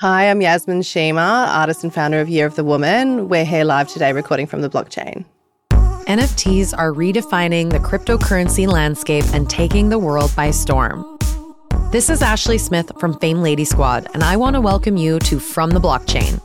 Hi, 0.00 0.28
I'm 0.28 0.42
Yasmin 0.42 0.82
Shima, 0.82 1.46
artist 1.50 1.84
and 1.84 1.94
founder 1.94 2.20
of 2.20 2.28
Year 2.28 2.46
of 2.46 2.56
the 2.56 2.64
Woman. 2.64 3.28
We're 3.28 3.44
here 3.44 3.62
live 3.62 3.86
today 3.86 4.12
recording 4.12 4.48
from 4.48 4.60
the 4.60 4.68
blockchain. 4.68 5.24
NFTs 5.70 6.76
are 6.76 6.92
redefining 6.92 7.70
the 7.70 7.78
cryptocurrency 7.78 8.66
landscape 8.66 9.24
and 9.32 9.48
taking 9.48 9.90
the 9.90 9.98
world 9.98 10.34
by 10.34 10.50
storm. 10.50 11.06
This 11.92 12.10
is 12.10 12.22
Ashley 12.22 12.58
Smith 12.58 12.90
from 12.98 13.16
Fame 13.20 13.40
Lady 13.40 13.64
Squad, 13.64 14.08
and 14.14 14.24
I 14.24 14.36
want 14.36 14.54
to 14.54 14.60
welcome 14.60 14.96
you 14.96 15.20
to 15.20 15.38
From 15.38 15.70
the 15.70 15.80
Blockchain. 15.80 16.40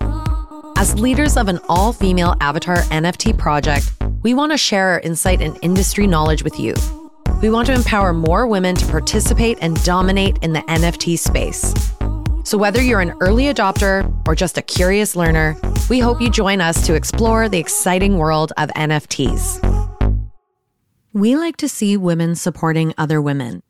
As 0.78 1.00
leaders 1.00 1.36
of 1.36 1.48
an 1.48 1.60
all 1.68 1.92
female 1.92 2.36
avatar 2.42 2.78
NFT 2.84 3.36
project, 3.36 3.92
we 4.22 4.36
want 4.36 4.52
to 4.52 4.60
share 4.60 4.90
our 4.90 5.00
insight 5.00 5.42
and 5.42 5.58
industry 5.64 6.06
knowledge 6.06 6.44
with 6.44 6.60
you. 6.60 6.76
We 7.42 7.50
want 7.50 7.66
to 7.66 7.74
empower 7.74 8.14
more 8.14 8.46
women 8.46 8.76
to 8.76 8.86
participate 8.86 9.58
and 9.60 9.84
dominate 9.84 10.38
in 10.44 10.54
the 10.54 10.62
NFT 10.62 11.18
space. 11.18 11.74
So, 12.44 12.58
whether 12.58 12.82
you're 12.82 13.02
an 13.02 13.16
early 13.20 13.46
adopter 13.46 14.12
or 14.28 14.34
just 14.36 14.58
a 14.58 14.62
curious 14.62 15.16
learner, 15.16 15.56
we 15.90 16.00
hope 16.00 16.22
you 16.22 16.30
join 16.30 16.62
us 16.62 16.86
to 16.88 16.94
explore 16.94 17.50
the 17.50 17.60
exciting 17.60 18.18
world 18.18 18.54
of 18.58 18.70
NFTs. 18.70 19.60
We 21.14 21.36
like 21.36 21.58
to 21.58 21.70
see 21.70 21.98
women 21.98 22.36
supporting 22.36 22.94
other 22.98 23.22
women. 23.22 23.62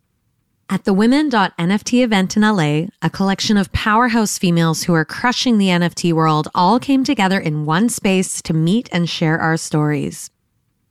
At 0.69 0.83
the 0.83 0.93
Women.NFT 0.93 2.03
event 2.03 2.37
in 2.37 2.43
LA, 2.43 2.89
a 3.01 3.09
collection 3.09 3.57
of 3.57 3.71
powerhouse 3.71 4.37
females 4.37 4.83
who 4.83 4.93
are 4.93 5.03
crushing 5.03 5.57
the 5.57 5.69
NFT 5.69 6.13
world 6.13 6.47
all 6.53 6.79
came 6.79 7.03
together 7.03 7.39
in 7.39 7.65
one 7.65 7.89
space 7.89 8.39
to 8.43 8.53
meet 8.53 8.87
and 8.91 9.09
share 9.09 9.39
our 9.39 9.57
stories. 9.57 10.29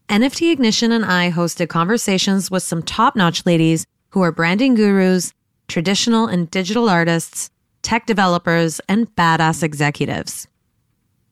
NFT 0.08 0.50
Ignition 0.50 0.90
and 0.90 1.04
I 1.04 1.30
hosted 1.30 1.68
conversations 1.68 2.50
with 2.50 2.64
some 2.64 2.82
top 2.82 3.14
notch 3.14 3.46
ladies 3.46 3.86
who 4.10 4.22
are 4.22 4.32
branding 4.32 4.74
gurus, 4.74 5.32
traditional 5.68 6.26
and 6.26 6.50
digital 6.50 6.88
artists, 6.88 7.50
tech 7.88 8.04
developers, 8.04 8.82
and 8.86 9.08
badass 9.16 9.62
executives. 9.62 10.46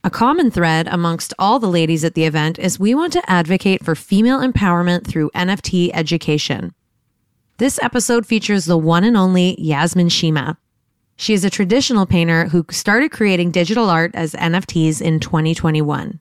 A 0.03 0.09
common 0.09 0.51
thread 0.51 0.89
amongst 0.89 1.35
all 1.39 1.59
the 1.59 1.69
ladies 1.69 2.03
at 2.03 2.15
the 2.15 2.25
event 2.25 2.59
is 2.59 2.81
we 2.81 2.95
want 2.95 3.13
to 3.13 3.31
advocate 3.31 3.85
for 3.85 3.95
female 3.95 4.41
empowerment 4.41 5.07
through 5.07 5.29
NFT 5.35 5.91
education. 5.93 6.73
This 7.59 7.79
episode 7.83 8.25
features 8.25 8.65
the 8.65 8.79
one 8.79 9.05
and 9.05 9.19
only 9.19 9.61
Yasmin 9.61 10.09
Shima. 10.09 10.57
She 11.17 11.35
is 11.35 11.45
a 11.45 11.51
traditional 11.51 12.07
painter 12.07 12.47
who 12.47 12.65
started 12.71 13.13
creating 13.13 13.51
digital 13.51 13.91
art 13.91 14.13
as 14.15 14.33
NFTs 14.33 15.03
in 15.03 15.21
2021. 15.21 16.21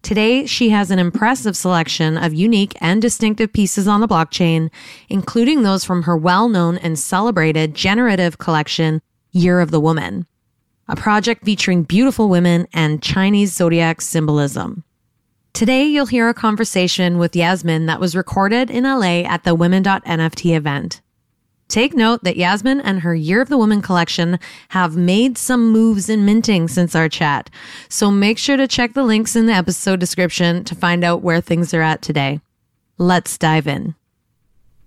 Today, 0.00 0.46
she 0.46 0.70
has 0.70 0.90
an 0.90 0.98
impressive 0.98 1.58
selection 1.58 2.16
of 2.16 2.32
unique 2.32 2.72
and 2.80 3.02
distinctive 3.02 3.52
pieces 3.52 3.86
on 3.86 4.00
the 4.00 4.08
blockchain, 4.08 4.70
including 5.10 5.62
those 5.62 5.84
from 5.84 6.04
her 6.04 6.16
well 6.16 6.48
known 6.48 6.78
and 6.78 6.98
celebrated 6.98 7.74
generative 7.74 8.38
collection, 8.38 9.02
Year 9.32 9.60
of 9.60 9.70
the 9.70 9.80
Woman, 9.80 10.26
a 10.88 10.94
project 10.94 11.44
featuring 11.44 11.84
beautiful 11.84 12.28
women 12.28 12.66
and 12.72 13.02
Chinese 13.02 13.54
zodiac 13.54 14.00
symbolism. 14.00 14.84
Today, 15.54 15.84
you'll 15.84 16.06
hear 16.06 16.28
a 16.28 16.34
conversation 16.34 17.18
with 17.18 17.34
Yasmin 17.34 17.86
that 17.86 18.00
was 18.00 18.14
recorded 18.14 18.70
in 18.70 18.84
LA 18.84 19.22
at 19.22 19.44
the 19.44 19.54
Women.NFT 19.54 20.56
event. 20.56 21.00
Take 21.68 21.94
note 21.94 22.24
that 22.24 22.36
Yasmin 22.36 22.82
and 22.82 23.00
her 23.00 23.14
Year 23.14 23.40
of 23.40 23.48
the 23.48 23.56
Woman 23.56 23.80
collection 23.80 24.38
have 24.68 24.96
made 24.96 25.38
some 25.38 25.72
moves 25.72 26.10
in 26.10 26.26
minting 26.26 26.68
since 26.68 26.94
our 26.94 27.08
chat. 27.08 27.48
So 27.88 28.10
make 28.10 28.36
sure 28.36 28.58
to 28.58 28.68
check 28.68 28.92
the 28.92 29.02
links 29.02 29.34
in 29.34 29.46
the 29.46 29.54
episode 29.54 29.98
description 29.98 30.64
to 30.64 30.74
find 30.74 31.02
out 31.02 31.22
where 31.22 31.40
things 31.40 31.72
are 31.72 31.80
at 31.80 32.02
today. 32.02 32.40
Let's 32.98 33.38
dive 33.38 33.66
in. 33.66 33.94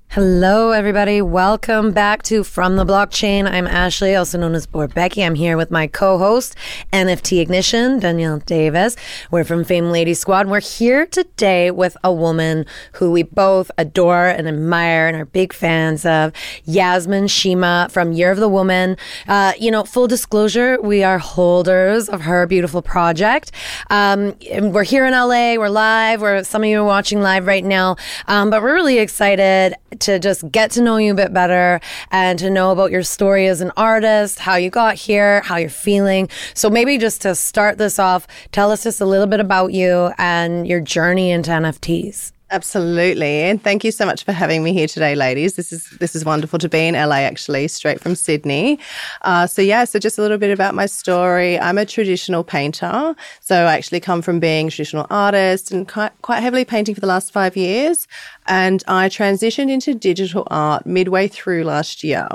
Hello, 0.10 0.72
everybody. 0.72 1.22
Welcome 1.22 1.92
back 1.92 2.24
to 2.24 2.46
From 2.46 2.78
the 2.78 2.86
Blockchain. 2.86 3.52
I'm 3.52 3.68
Ashley, 3.68 4.16
also 4.16 4.38
known 4.38 4.56
as 4.56 4.66
Board 4.66 4.94
Becky. 4.94 5.22
I'm 5.22 5.36
here 5.36 5.58
with 5.58 5.72
my 5.72 5.88
co-host, 5.88 6.56
NFT 6.94 7.42
Ignition, 7.42 8.00
Danielle 8.00 8.40
Davis. 8.40 8.96
We're 9.30 9.44
from 9.44 9.66
Fame 9.66 9.92
Lady 9.92 10.14
Squad. 10.14 10.48
We're 10.48 10.62
here 10.62 11.06
today 11.06 11.70
with 11.70 11.98
a 12.02 12.14
woman 12.14 12.66
who 12.94 13.12
we 13.12 13.24
both 13.24 13.70
adore 13.78 14.28
and 14.28 14.48
admire 14.48 15.10
and 15.10 15.18
are 15.18 15.26
big 15.26 15.52
fans 15.52 16.06
of, 16.06 16.32
Yasmin 16.64 17.28
Shima 17.28 17.90
from 17.92 18.14
Year 18.14 18.32
of 18.32 18.38
the 18.38 18.48
Woman. 18.48 18.96
Uh, 19.28 19.52
you 19.60 19.70
know, 19.70 19.84
full 19.84 20.08
disclosure, 20.08 20.80
we 20.82 21.04
are 21.04 21.18
holders 21.18 22.08
of 22.08 22.22
her 22.22 22.48
beautiful 22.48 22.82
project. 22.82 23.52
Um, 23.90 24.38
we're 24.62 24.86
here 24.86 25.06
in 25.06 25.12
LA. 25.12 25.56
We're 25.56 25.68
live. 25.68 26.22
We're 26.22 26.46
some 26.46 26.64
of 26.64 26.70
you 26.70 26.80
are 26.80 26.86
watching 26.86 27.22
live 27.22 27.46
right 27.48 27.66
now, 27.66 27.98
um, 28.30 28.50
but 28.50 28.62
we're 28.62 28.76
really 28.76 29.00
excited 29.00 29.76
to 30.02 30.20
just 30.20 30.50
get 30.52 30.72
to 30.72 30.82
know 30.82 30.98
you 30.98 31.12
a 31.12 31.16
bit 31.16 31.34
better 31.34 31.80
and 32.12 32.38
to 32.40 32.50
know 32.50 32.72
about 32.72 32.92
your 32.92 33.04
story 33.04 33.48
as 33.48 33.62
an 33.62 33.72
artist, 33.78 34.40
how 34.40 34.56
you 34.56 34.70
got 34.70 34.96
here, 34.96 35.42
how 35.42 35.58
you're 35.58 35.70
feeling. 35.70 36.30
So 36.54 36.70
maybe 36.70 36.98
just 36.98 37.22
to 37.24 37.36
start 37.36 37.78
this 37.78 38.00
off, 38.00 38.28
tell 38.52 38.72
us 38.72 38.84
just 38.84 39.02
a 39.02 39.06
little 39.06 39.28
bit 39.28 39.40
about 39.40 39.74
you 39.74 40.12
and 40.18 40.68
your 40.68 40.82
journey 40.82 41.32
into 41.32 41.52
NFTs. 41.52 42.35
Absolutely. 42.52 43.42
And 43.42 43.62
thank 43.62 43.84
you 43.84 43.92
so 43.92 44.06
much 44.06 44.24
for 44.24 44.32
having 44.32 44.64
me 44.64 44.72
here 44.72 44.88
today, 44.88 45.16
ladies. 45.16 45.56
This 45.56 45.74
is 45.74 45.90
this 46.00 46.16
is 46.16 46.24
wonderful 46.24 46.60
to 46.60 46.70
be 46.70 46.88
in 46.88 46.94
LA 46.94 47.18
actually, 47.18 47.68
straight 47.68 48.00
from 48.00 48.14
Sydney. 48.14 48.78
Uh, 49.24 49.48
so 49.48 49.64
yeah, 49.64 49.84
so 49.84 49.98
just 49.98 50.20
a 50.20 50.22
little 50.22 50.38
bit 50.38 50.52
about 50.52 50.76
my 50.76 50.86
story. 50.86 51.60
I'm 51.60 51.80
a 51.80 51.86
traditional 51.88 52.44
painter. 52.44 53.16
So 53.42 53.66
I 53.66 53.74
actually 53.74 54.00
come 54.00 54.22
from 54.22 54.40
being 54.40 54.68
a 54.68 54.70
traditional 54.70 55.08
artist 55.10 55.72
and 55.72 55.88
quite, 55.88 56.12
quite 56.22 56.42
heavily 56.42 56.66
painting 56.66 56.94
for 56.94 57.02
the 57.02 57.08
last 57.08 57.32
five 57.32 57.58
years. 57.58 58.08
And 58.46 58.84
I 58.88 59.10
transitioned 59.10 59.72
into 59.72 59.96
digital 59.96 60.48
art 60.52 60.86
midway 60.86 61.28
through 61.28 61.64
last 61.64 62.04
year. 62.04 62.30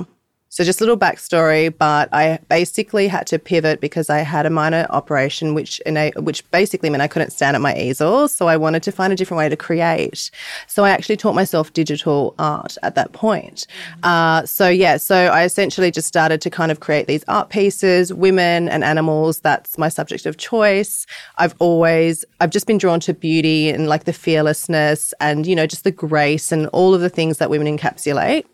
So 0.61 0.65
just 0.65 0.83
a 0.83 0.85
little 0.85 0.99
backstory, 0.99 1.73
but 1.75 2.11
I 2.13 2.39
basically 2.51 3.09
had 3.09 3.27
to 3.29 3.39
pivot 3.39 3.81
because 3.81 4.11
I 4.11 4.19
had 4.19 4.45
a 4.45 4.51
minor 4.51 4.87
operation, 4.91 5.55
which 5.55 5.81
which 6.17 6.51
basically 6.51 6.91
meant 6.91 7.03
I 7.03 7.09
couldn't 7.09 7.31
stand 7.31 7.57
at 7.57 7.63
my 7.63 7.75
easel. 7.75 8.29
So 8.29 8.47
I 8.47 8.59
wanted 8.59 8.83
to 8.83 8.93
find 8.93 9.11
a 9.11 9.17
different 9.17 9.39
way 9.39 9.49
to 9.49 9.57
create. 9.57 10.31
So 10.67 10.85
I 10.85 10.91
actually 10.91 11.17
taught 11.17 11.35
myself 11.35 11.73
digital 11.73 12.35
art 12.39 12.77
at 12.83 12.95
that 12.95 13.15
point. 13.15 13.67
Uh, 14.03 14.45
so 14.45 14.69
yeah, 14.69 14.99
so 14.99 15.17
I 15.17 15.45
essentially 15.45 15.91
just 15.91 16.07
started 16.07 16.43
to 16.43 16.51
kind 16.51 16.71
of 16.71 16.81
create 16.81 17.07
these 17.07 17.25
art 17.27 17.49
pieces, 17.49 18.13
women 18.13 18.69
and 18.69 18.85
animals. 18.85 19.41
That's 19.41 19.79
my 19.79 19.89
subject 19.89 20.27
of 20.27 20.37
choice. 20.37 21.07
I've 21.39 21.55
always, 21.59 22.23
I've 22.41 22.51
just 22.51 22.67
been 22.67 22.77
drawn 22.77 23.01
to 23.01 23.15
beauty 23.15 23.71
and 23.71 23.89
like 23.89 24.05
the 24.05 24.13
fearlessness 24.13 25.15
and 25.21 25.47
you 25.47 25.57
know 25.57 25.67
just 25.67 25.85
the 25.85 25.91
grace 25.91 26.53
and 26.53 26.67
all 26.75 26.95
of 26.95 27.01
the 27.01 27.09
things 27.09 27.39
that 27.39 27.49
women 27.49 27.79
encapsulate. 27.79 28.45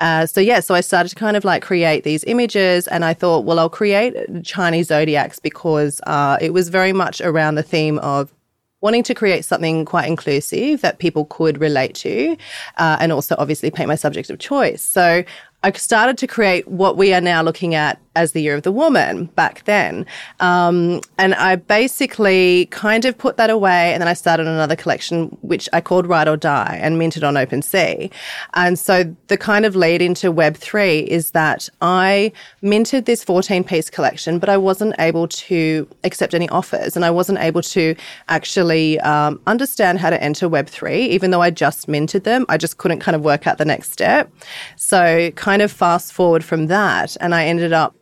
Uh, 0.00 0.26
so 0.26 0.40
yeah, 0.40 0.60
so 0.60 0.74
I 0.74 0.80
started 0.80 1.08
to 1.10 1.14
kind 1.14 1.36
of 1.36 1.44
like 1.44 1.62
create 1.62 2.04
these 2.04 2.24
images, 2.24 2.86
and 2.88 3.04
I 3.04 3.14
thought, 3.14 3.44
well, 3.44 3.58
I'll 3.58 3.68
create 3.68 4.14
Chinese 4.44 4.88
zodiacs 4.88 5.38
because 5.38 6.00
uh, 6.06 6.38
it 6.40 6.52
was 6.52 6.68
very 6.68 6.92
much 6.92 7.20
around 7.20 7.56
the 7.56 7.62
theme 7.62 7.98
of 7.98 8.32
wanting 8.80 9.02
to 9.02 9.14
create 9.14 9.44
something 9.44 9.84
quite 9.84 10.06
inclusive 10.06 10.80
that 10.82 11.00
people 11.00 11.24
could 11.24 11.58
relate 11.60 11.94
to, 11.96 12.36
uh, 12.76 12.96
and 13.00 13.10
also 13.10 13.34
obviously 13.38 13.70
paint 13.70 13.88
my 13.88 13.96
subject 13.96 14.30
of 14.30 14.38
choice. 14.38 14.82
So 14.82 15.24
I 15.64 15.72
started 15.72 16.16
to 16.18 16.26
create 16.28 16.68
what 16.68 16.96
we 16.96 17.12
are 17.12 17.20
now 17.20 17.42
looking 17.42 17.74
at 17.74 18.00
as 18.18 18.32
the 18.32 18.42
year 18.42 18.54
of 18.56 18.64
the 18.64 18.72
woman 18.72 19.26
back 19.36 19.64
then. 19.64 20.04
Um, 20.40 21.00
and 21.18 21.34
I 21.34 21.54
basically 21.54 22.66
kind 22.66 23.04
of 23.04 23.16
put 23.16 23.36
that 23.36 23.48
away. 23.48 23.92
And 23.92 24.00
then 24.00 24.08
I 24.08 24.12
started 24.12 24.48
another 24.48 24.74
collection, 24.74 25.28
which 25.42 25.68
I 25.72 25.80
called 25.80 26.06
Ride 26.06 26.26
or 26.26 26.36
Die 26.36 26.78
and 26.82 26.98
minted 26.98 27.22
on 27.22 27.34
OpenSea. 27.34 28.10
And 28.54 28.76
so 28.76 29.14
the 29.28 29.36
kind 29.36 29.64
of 29.64 29.76
lead 29.76 30.02
into 30.02 30.32
Web3 30.32 31.06
is 31.06 31.30
that 31.30 31.68
I 31.80 32.32
minted 32.60 33.04
this 33.04 33.22
14 33.22 33.62
piece 33.62 33.88
collection, 33.88 34.40
but 34.40 34.48
I 34.48 34.56
wasn't 34.56 34.96
able 34.98 35.28
to 35.28 35.88
accept 36.02 36.34
any 36.34 36.48
offers 36.48 36.96
and 36.96 37.04
I 37.04 37.10
wasn't 37.10 37.38
able 37.38 37.62
to 37.62 37.94
actually 38.28 38.98
um, 39.00 39.40
understand 39.46 40.00
how 40.00 40.10
to 40.10 40.20
enter 40.20 40.48
Web3, 40.48 41.06
even 41.08 41.30
though 41.30 41.42
I 41.42 41.50
just 41.50 41.86
minted 41.86 42.24
them. 42.24 42.46
I 42.48 42.56
just 42.56 42.78
couldn't 42.78 42.98
kind 42.98 43.14
of 43.14 43.22
work 43.22 43.46
out 43.46 43.58
the 43.58 43.64
next 43.64 43.92
step. 43.92 44.28
So 44.74 45.30
kind 45.48 45.62
of 45.62 45.72
fast 45.72 46.12
forward 46.12 46.44
from 46.44 46.66
that, 46.66 47.16
and 47.22 47.34
I 47.34 47.46
ended 47.46 47.72
up 47.72 47.96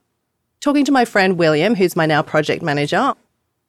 talking 0.59 0.84
to 0.84 0.91
my 0.91 1.05
friend 1.05 1.39
William, 1.39 1.77
who's 1.77 1.95
my 1.95 2.04
now 2.04 2.21
project 2.21 2.60
manager 2.60 3.15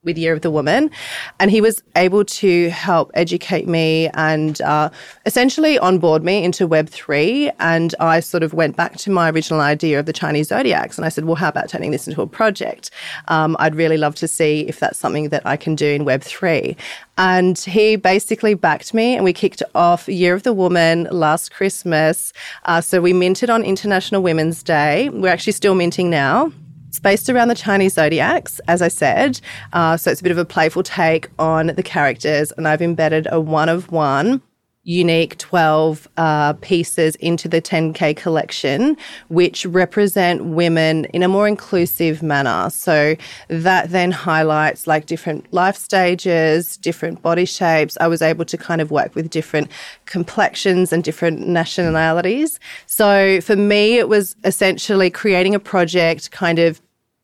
with 0.08 0.18
Year 0.18 0.32
of 0.32 0.40
the 0.40 0.50
Woman, 0.50 0.90
and 1.38 1.50
he 1.50 1.60
was 1.60 1.82
able 1.94 2.24
to 2.24 2.70
help 2.70 3.10
educate 3.14 3.66
me 3.68 4.08
and 4.14 4.60
uh, 4.62 4.88
essentially 5.26 5.78
onboard 5.78 6.22
me 6.24 6.42
into 6.42 6.66
Web 6.66 6.88
three. 6.88 7.50
And 7.60 7.94
I 8.00 8.20
sort 8.20 8.42
of 8.42 8.54
went 8.54 8.74
back 8.74 8.96
to 9.04 9.10
my 9.10 9.30
original 9.30 9.60
idea 9.60 10.00
of 10.00 10.06
the 10.06 10.12
Chinese 10.12 10.48
zodiacs, 10.48 10.96
and 10.98 11.04
I 11.04 11.10
said, 11.10 11.24
"Well, 11.26 11.36
how 11.36 11.48
about 11.48 11.68
turning 11.68 11.92
this 11.92 12.08
into 12.08 12.22
a 12.22 12.26
project? 12.26 12.90
Um, 13.28 13.56
I'd 13.58 13.74
really 13.74 13.98
love 13.98 14.14
to 14.16 14.26
see 14.26 14.66
if 14.66 14.80
that's 14.80 14.98
something 14.98 15.28
that 15.28 15.44
I 15.46 15.56
can 15.56 15.74
do 15.74 15.86
in 15.86 16.04
Web 16.04 16.22
three. 16.22 16.76
And 17.18 17.58
he 17.58 17.96
basically 17.96 18.54
backed 18.54 18.94
me, 18.94 19.16
and 19.16 19.24
we 19.24 19.32
kicked 19.32 19.62
off 19.74 20.08
Year 20.08 20.34
of 20.34 20.42
the 20.44 20.52
Woman 20.52 21.08
last 21.10 21.50
Christmas. 21.50 22.32
Uh, 22.64 22.80
so 22.80 23.00
we 23.00 23.12
minted 23.12 23.50
on 23.50 23.62
International 23.64 24.22
Women's 24.22 24.62
Day. 24.62 25.10
We're 25.10 25.34
actually 25.36 25.52
still 25.52 25.74
minting 25.74 26.10
now. 26.10 26.52
It's 26.88 26.98
based 26.98 27.28
around 27.28 27.48
the 27.48 27.54
Chinese 27.54 27.94
zodiacs, 27.94 28.60
as 28.66 28.80
I 28.80 28.88
said. 28.88 29.40
Uh, 29.72 29.96
so 29.96 30.10
it's 30.10 30.20
a 30.20 30.24
bit 30.24 30.32
of 30.32 30.38
a 30.38 30.44
playful 30.44 30.82
take 30.82 31.28
on 31.38 31.68
the 31.68 31.82
characters, 31.82 32.50
and 32.52 32.66
I've 32.66 32.80
embedded 32.80 33.28
a 33.30 33.40
one 33.40 33.68
of 33.68 33.92
one 33.92 34.40
unique 34.88 35.36
12 35.36 36.08
uh, 36.16 36.54
pieces 36.54 37.14
into 37.16 37.46
the 37.46 37.60
10K 37.60 38.16
collection, 38.16 38.96
which 39.28 39.66
represent 39.66 40.46
women 40.46 41.04
in 41.06 41.22
a 41.22 41.28
more 41.28 41.46
inclusive 41.46 42.22
manner. 42.22 42.70
So 42.70 43.14
that 43.48 43.90
then 43.90 44.10
highlights 44.10 44.86
like 44.86 45.04
different 45.04 45.52
life 45.52 45.76
stages, 45.76 46.78
different 46.78 47.20
body 47.20 47.44
shapes. 47.44 47.98
I 48.00 48.08
was 48.08 48.22
able 48.22 48.46
to 48.46 48.56
kind 48.56 48.80
of 48.80 48.90
work 48.90 49.14
with 49.14 49.28
different 49.28 49.70
complexions 50.06 50.90
and 50.90 51.04
different 51.04 51.46
nationalities. 51.46 52.58
So 52.86 53.42
for 53.42 53.56
me, 53.56 53.98
it 53.98 54.08
was 54.08 54.36
essentially 54.44 55.10
creating 55.10 55.54
a 55.54 55.60
project 55.60 56.30
kind 56.30 56.58
of 56.58 56.80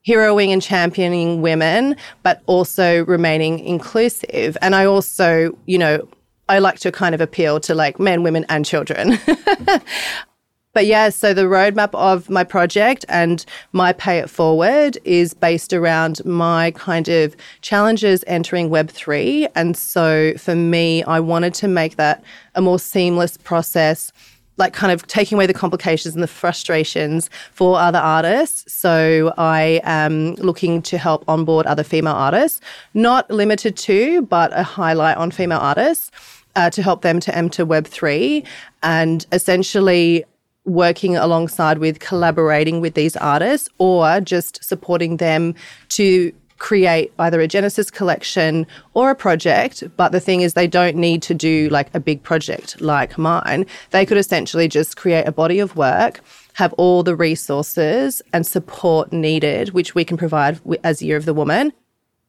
heroing 0.06 0.49
and 0.49 0.61
championing 0.61 1.40
women, 1.40 1.96
but 2.22 2.43
also 2.44 3.06
remaining 3.06 3.58
inclusive. 3.61 4.58
And 4.61 4.75
I 4.75 4.84
also, 4.84 5.56
you 5.64 5.78
know, 5.78 6.06
I 6.49 6.58
like 6.58 6.79
to 6.81 6.93
kind 6.93 7.14
of 7.14 7.20
appeal 7.20 7.61
to 7.61 7.75
like 7.75 7.99
men, 7.99 8.23
women, 8.23 8.44
and 8.49 8.64
children. 8.64 9.19
but 10.75 10.87
yeah, 10.87 11.08
so 11.08 11.32
the 11.32 11.44
roadmap 11.44 11.91
of 11.94 12.29
my 12.29 12.44
project 12.44 13.05
and 13.08 13.44
my 13.73 13.93
pay 13.93 14.19
it 14.19 14.29
forward 14.29 14.99
is 15.05 15.32
based 15.32 15.73
around 15.73 16.23
my 16.25 16.73
kind 16.73 17.08
of 17.08 17.35
challenges 17.62 18.25
entering 18.26 18.69
Web3. 18.69 19.50
And 19.55 19.76
so 19.76 20.35
for 20.37 20.55
me, 20.55 21.02
I 21.05 21.20
wanted 21.20 21.55
to 21.55 21.69
make 21.69 21.96
that 21.96 22.23
a 22.55 22.61
more 22.61 22.79
seamless 22.79 23.37
process 23.38 24.12
like 24.56 24.73
kind 24.73 24.93
of 24.93 25.06
taking 25.08 25.37
away 25.37 25.47
the 25.47 25.55
complications 25.55 26.14
and 26.14 26.23
the 26.23 26.29
frustrations 26.29 27.29
for 27.50 27.79
other 27.79 27.99
artists. 27.99 28.73
So 28.73 29.35
I 29.37 29.81
am 29.82 30.35
looking 30.37 30.81
to 30.82 30.99
help 30.99 31.25
onboard 31.26 31.67
other 31.67 31.82
female 31.82 32.14
artists, 32.14 32.61
not 32.93 33.29
limited 33.31 33.76
to, 33.79 34.23
but 34.23 34.56
a 34.56 34.62
highlight 34.62 35.17
on 35.17 35.31
female 35.32 35.58
artists 35.58 36.12
uh, 36.56 36.71
to 36.71 36.83
help 36.83 37.03
them 37.03 37.21
to 37.21 37.35
enter 37.35 37.65
Web3 37.67 38.47
and 38.83 39.27
essentially 39.33 40.25
working 40.65 41.17
alongside 41.17 41.79
with 41.79 42.01
collaborating 42.01 42.81
with 42.81 42.95
these 42.95 43.17
artists 43.17 43.69
or 43.79 44.21
just 44.21 44.65
supporting 44.65 45.19
them 45.19 45.55
to 45.91 46.33
create 46.59 47.12
either 47.19 47.41
a 47.41 47.49
Genesis 47.49 47.91
collection 47.91 48.67
or 48.95 49.11
a 49.11 49.15
project. 49.15 49.83
But 49.97 50.12
the 50.12 50.21
thing 50.21 50.41
is, 50.41 50.55
they 50.55 50.67
don't 50.67 50.97
need 50.97 51.21
to 51.23 51.35
do 51.35 51.69
like 51.69 51.95
a 51.95 52.01
big 52.01 52.23
project 52.23 52.81
like 52.81 53.19
mine. 53.19 53.67
They 53.91 54.07
could 54.07 54.17
essentially 54.17 54.69
just 54.69 54.97
create 54.97 55.27
a 55.29 55.33
body 55.33 55.59
of 55.59 55.77
work, 55.77 56.21
have 56.55 56.73
all 56.75 57.03
the 57.03 57.17
resources 57.17 58.23
and 58.33 58.47
support 58.47 59.12
needed, 59.12 59.71
which 59.71 59.95
we 59.95 60.05
can 60.05 60.17
provide 60.17 60.61
as 60.83 61.03
Year 61.03 61.17
of 61.17 61.27
the 61.27 61.35
Woman, 61.35 61.73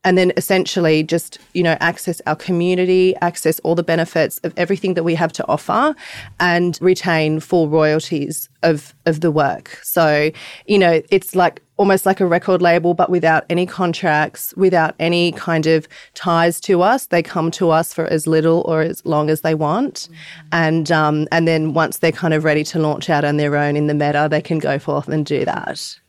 and 0.06 0.18
then 0.18 0.32
essentially 0.38 1.04
just 1.04 1.40
you 1.54 1.64
know 1.64 1.76
access 1.82 2.22
our 2.28 2.36
community 2.36 3.16
access 3.22 3.60
all 3.60 3.76
the 3.76 3.84
benefits 3.84 4.40
of 4.44 4.54
everything 4.56 4.94
that 4.94 5.04
we 5.04 5.16
have 5.16 5.34
to 5.34 5.46
offer 5.48 5.94
and 6.40 6.78
retain 6.80 7.42
full 7.42 7.68
royalties 7.68 8.48
of 8.64 8.94
of 9.06 9.20
the 9.20 9.32
work. 9.32 9.80
So 9.84 10.32
you 10.68 10.80
know 10.80 11.02
it's 11.10 11.36
like 11.36 11.62
almost 11.78 12.06
like 12.06 12.22
a 12.22 12.26
record 12.26 12.62
label 12.62 12.94
but 12.94 13.10
without 13.10 13.44
any 13.50 13.66
contracts 13.66 14.54
without 14.56 14.96
any 15.00 15.34
kind 15.34 15.66
of 15.66 15.88
ties 16.14 16.62
to 16.62 16.82
us. 16.82 17.08
They 17.08 17.24
come 17.24 17.52
to 17.52 17.72
us 17.72 17.94
for 17.94 18.06
as 18.06 18.28
little 18.28 18.62
or 18.66 18.82
as 18.82 19.06
long 19.06 19.30
as 19.30 19.42
they 19.42 19.56
want. 19.56 19.96
Mm-hmm. 19.96 20.48
and 20.54 20.92
um, 20.92 21.28
and 21.32 21.48
then 21.48 21.74
once 21.74 21.98
they're 21.98 22.12
kind 22.12 22.34
of 22.34 22.44
ready 22.44 22.64
to 22.66 22.80
launch 22.80 23.10
out 23.10 23.26
on 23.26 23.38
their 23.38 23.56
own 23.58 23.76
in 23.76 23.88
the 23.88 23.94
meta 23.94 24.28
they 24.30 24.42
can 24.42 24.60
go 24.60 24.78
forth 24.78 25.08
and 25.08 25.26
do 25.26 25.44
that 25.46 26.00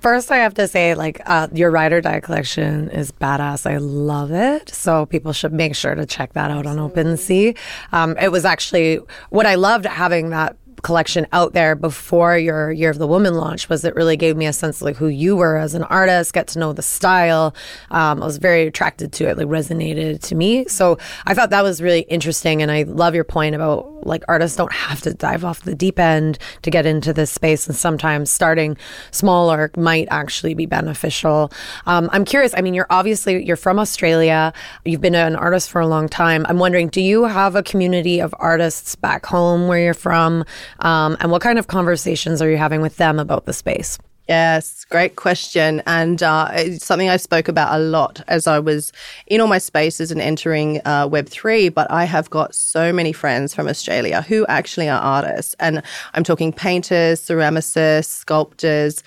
First, 0.00 0.30
I 0.30 0.36
have 0.36 0.54
to 0.54 0.68
say, 0.68 0.94
like, 0.94 1.20
uh, 1.26 1.48
your 1.52 1.70
Ride 1.70 1.92
or 1.92 2.00
Die 2.00 2.20
collection 2.20 2.88
is 2.90 3.10
badass. 3.10 3.68
I 3.68 3.78
love 3.78 4.30
it. 4.30 4.68
So 4.68 5.06
people 5.06 5.32
should 5.32 5.52
make 5.52 5.74
sure 5.74 5.94
to 5.94 6.06
check 6.06 6.34
that 6.34 6.50
out 6.50 6.66
on 6.66 6.76
OpenSea. 6.76 7.56
Um, 7.90 8.16
it 8.18 8.30
was 8.30 8.44
actually 8.44 9.00
what 9.30 9.44
I 9.44 9.56
loved 9.56 9.86
having 9.86 10.30
that 10.30 10.56
collection 10.82 11.26
out 11.32 11.52
there 11.52 11.74
before 11.74 12.38
your 12.38 12.70
Year 12.70 12.90
of 12.90 12.98
the 12.98 13.06
Woman 13.06 13.34
launch 13.34 13.68
was 13.68 13.84
it 13.84 13.94
really 13.94 14.16
gave 14.16 14.36
me 14.36 14.46
a 14.46 14.52
sense 14.52 14.76
of 14.76 14.82
like 14.82 14.96
who 14.96 15.08
you 15.08 15.36
were 15.36 15.56
as 15.56 15.74
an 15.74 15.82
artist, 15.84 16.32
get 16.32 16.46
to 16.48 16.58
know 16.58 16.72
the 16.72 16.82
style. 16.82 17.54
Um, 17.90 18.22
I 18.22 18.26
was 18.26 18.38
very 18.38 18.66
attracted 18.66 19.12
to 19.14 19.28
it, 19.28 19.36
like 19.36 19.46
resonated 19.46 20.22
to 20.22 20.34
me. 20.34 20.66
So 20.66 20.98
I 21.26 21.34
thought 21.34 21.50
that 21.50 21.62
was 21.62 21.82
really 21.82 22.02
interesting. 22.02 22.62
And 22.62 22.70
I 22.70 22.84
love 22.84 23.14
your 23.14 23.24
point 23.24 23.54
about 23.54 23.97
like 24.02 24.22
artists 24.28 24.56
don't 24.56 24.72
have 24.72 25.00
to 25.02 25.14
dive 25.14 25.44
off 25.44 25.62
the 25.62 25.74
deep 25.74 25.98
end 25.98 26.38
to 26.62 26.70
get 26.70 26.86
into 26.86 27.12
this 27.12 27.30
space. 27.30 27.66
And 27.66 27.76
sometimes 27.76 28.30
starting 28.30 28.76
smaller 29.10 29.70
might 29.76 30.08
actually 30.10 30.54
be 30.54 30.66
beneficial. 30.66 31.52
Um, 31.86 32.08
I'm 32.12 32.24
curious. 32.24 32.54
I 32.56 32.60
mean, 32.60 32.74
you're 32.74 32.86
obviously, 32.90 33.44
you're 33.44 33.56
from 33.56 33.78
Australia. 33.78 34.52
You've 34.84 35.00
been 35.00 35.14
an 35.14 35.36
artist 35.36 35.70
for 35.70 35.80
a 35.80 35.86
long 35.86 36.08
time. 36.08 36.46
I'm 36.48 36.58
wondering, 36.58 36.88
do 36.88 37.00
you 37.00 37.24
have 37.24 37.54
a 37.56 37.62
community 37.62 38.20
of 38.20 38.34
artists 38.38 38.94
back 38.94 39.26
home 39.26 39.68
where 39.68 39.80
you're 39.80 39.94
from? 39.94 40.44
Um, 40.80 41.16
and 41.20 41.30
what 41.30 41.42
kind 41.42 41.58
of 41.58 41.66
conversations 41.66 42.40
are 42.42 42.50
you 42.50 42.56
having 42.56 42.80
with 42.80 42.96
them 42.96 43.18
about 43.18 43.46
the 43.46 43.52
space? 43.52 43.98
Yes, 44.28 44.84
great 44.84 45.16
question. 45.16 45.82
And 45.86 46.22
uh, 46.22 46.50
it's 46.52 46.84
something 46.84 47.08
I 47.08 47.16
spoke 47.16 47.48
about 47.48 47.74
a 47.74 47.82
lot 47.82 48.22
as 48.28 48.46
I 48.46 48.58
was 48.58 48.92
in 49.26 49.40
all 49.40 49.46
my 49.46 49.56
spaces 49.56 50.10
and 50.10 50.20
entering 50.20 50.82
uh, 50.84 51.08
Web3. 51.08 51.72
But 51.72 51.90
I 51.90 52.04
have 52.04 52.28
got 52.28 52.54
so 52.54 52.92
many 52.92 53.12
friends 53.12 53.54
from 53.54 53.68
Australia 53.68 54.20
who 54.20 54.44
actually 54.46 54.88
are 54.90 55.00
artists. 55.00 55.56
And 55.60 55.82
I'm 56.12 56.24
talking 56.24 56.52
painters, 56.52 57.22
ceramicists, 57.22 58.04
sculptors, 58.04 59.02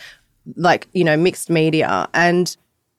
like, 0.56 0.88
you 0.94 1.04
know, 1.04 1.16
mixed 1.16 1.52
media. 1.52 2.10
And 2.16 2.58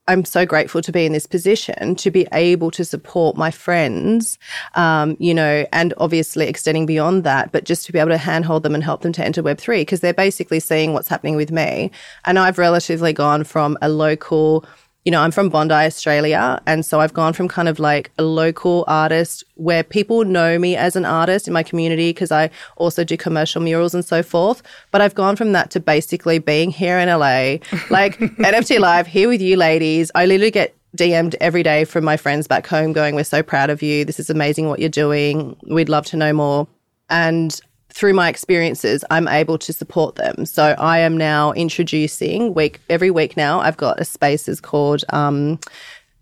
I'm 0.08 0.24
so 0.24 0.44
grateful 0.44 0.82
to 0.82 0.90
be 0.90 1.06
in 1.06 1.12
this 1.12 1.26
position 1.26 1.94
to 1.94 2.10
be 2.10 2.26
able 2.32 2.72
to 2.72 2.84
support 2.84 3.36
my 3.36 3.52
friends, 3.52 4.36
um, 4.74 5.16
you 5.20 5.32
know, 5.32 5.64
and 5.72 5.94
obviously 5.96 6.48
extending 6.48 6.86
beyond 6.86 7.22
that, 7.22 7.52
but 7.52 7.64
just 7.64 7.86
to 7.86 7.92
be 7.92 8.00
able 8.00 8.10
to 8.10 8.18
handhold 8.18 8.64
them 8.64 8.74
and 8.74 8.82
help 8.82 9.02
them 9.02 9.12
to 9.12 9.24
enter 9.24 9.44
Web3 9.44 9.82
because 9.82 10.00
they're 10.00 10.12
basically 10.12 10.58
seeing 10.58 10.92
what's 10.92 11.06
happening 11.06 11.36
with 11.36 11.52
me. 11.52 11.92
And 12.24 12.40
I've 12.40 12.58
relatively 12.58 13.12
gone 13.12 13.44
from 13.44 13.78
a 13.80 13.88
local, 13.88 14.64
you 15.04 15.10
know, 15.10 15.20
I'm 15.20 15.32
from 15.32 15.48
Bondi, 15.48 15.74
Australia. 15.74 16.60
And 16.66 16.86
so 16.86 17.00
I've 17.00 17.12
gone 17.12 17.32
from 17.32 17.48
kind 17.48 17.68
of 17.68 17.78
like 17.80 18.12
a 18.18 18.22
local 18.22 18.84
artist 18.86 19.42
where 19.54 19.82
people 19.82 20.24
know 20.24 20.58
me 20.58 20.76
as 20.76 20.94
an 20.94 21.04
artist 21.04 21.48
in 21.48 21.52
my 21.52 21.64
community 21.64 22.10
because 22.10 22.30
I 22.30 22.50
also 22.76 23.02
do 23.02 23.16
commercial 23.16 23.60
murals 23.60 23.94
and 23.94 24.04
so 24.04 24.22
forth. 24.22 24.62
But 24.92 25.00
I've 25.00 25.14
gone 25.14 25.34
from 25.34 25.52
that 25.52 25.70
to 25.72 25.80
basically 25.80 26.38
being 26.38 26.70
here 26.70 26.98
in 26.98 27.08
LA, 27.08 27.58
like 27.90 28.18
NFT 28.18 28.78
Live, 28.78 29.08
here 29.08 29.28
with 29.28 29.42
you 29.42 29.56
ladies. 29.56 30.12
I 30.14 30.26
literally 30.26 30.52
get 30.52 30.76
DM'd 30.96 31.34
every 31.40 31.62
day 31.62 31.84
from 31.84 32.04
my 32.04 32.16
friends 32.16 32.46
back 32.46 32.66
home 32.66 32.92
going, 32.92 33.16
We're 33.16 33.24
so 33.24 33.42
proud 33.42 33.70
of 33.70 33.82
you. 33.82 34.04
This 34.04 34.20
is 34.20 34.30
amazing 34.30 34.68
what 34.68 34.78
you're 34.78 34.88
doing. 34.88 35.56
We'd 35.68 35.88
love 35.88 36.06
to 36.06 36.16
know 36.16 36.32
more. 36.32 36.68
And 37.10 37.60
through 37.92 38.14
my 38.14 38.28
experiences, 38.28 39.04
I'm 39.10 39.28
able 39.28 39.58
to 39.58 39.72
support 39.72 40.16
them. 40.16 40.46
So 40.46 40.74
I 40.78 40.98
am 40.98 41.16
now 41.16 41.52
introducing 41.52 42.54
week 42.54 42.80
every 42.88 43.10
week 43.10 43.36
now. 43.36 43.60
I've 43.60 43.76
got 43.76 44.00
a 44.00 44.04
space 44.04 44.48
is 44.48 44.60
called 44.60 45.04
um, 45.10 45.58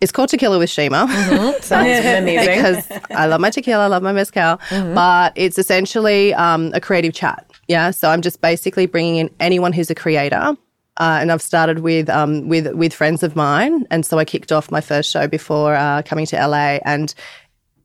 it's 0.00 0.12
called 0.12 0.30
Tequila 0.30 0.58
with 0.58 0.70
Shima. 0.70 1.06
Mm-hmm. 1.06 1.60
Sounds 1.62 2.06
amazing. 2.06 2.54
because 2.54 2.90
I 3.10 3.26
love 3.26 3.40
my 3.40 3.50
tequila, 3.50 3.84
I 3.84 3.86
love 3.86 4.02
my 4.02 4.12
mezcal, 4.12 4.56
mm-hmm. 4.56 4.94
but 4.94 5.32
it's 5.36 5.58
essentially 5.58 6.32
um, 6.34 6.72
a 6.72 6.80
creative 6.80 7.12
chat. 7.12 7.46
Yeah, 7.68 7.90
so 7.90 8.08
I'm 8.08 8.22
just 8.22 8.40
basically 8.40 8.86
bringing 8.86 9.16
in 9.16 9.30
anyone 9.40 9.72
who's 9.72 9.90
a 9.90 9.94
creator. 9.94 10.56
Uh, 10.96 11.18
and 11.20 11.32
I've 11.32 11.40
started 11.40 11.78
with 11.78 12.10
um, 12.10 12.48
with 12.48 12.66
with 12.74 12.92
friends 12.92 13.22
of 13.22 13.34
mine, 13.34 13.86
and 13.90 14.04
so 14.04 14.18
I 14.18 14.24
kicked 14.24 14.52
off 14.52 14.70
my 14.70 14.82
first 14.82 15.10
show 15.10 15.26
before 15.26 15.74
uh, 15.74 16.02
coming 16.02 16.26
to 16.26 16.36
LA, 16.36 16.78
and 16.84 17.14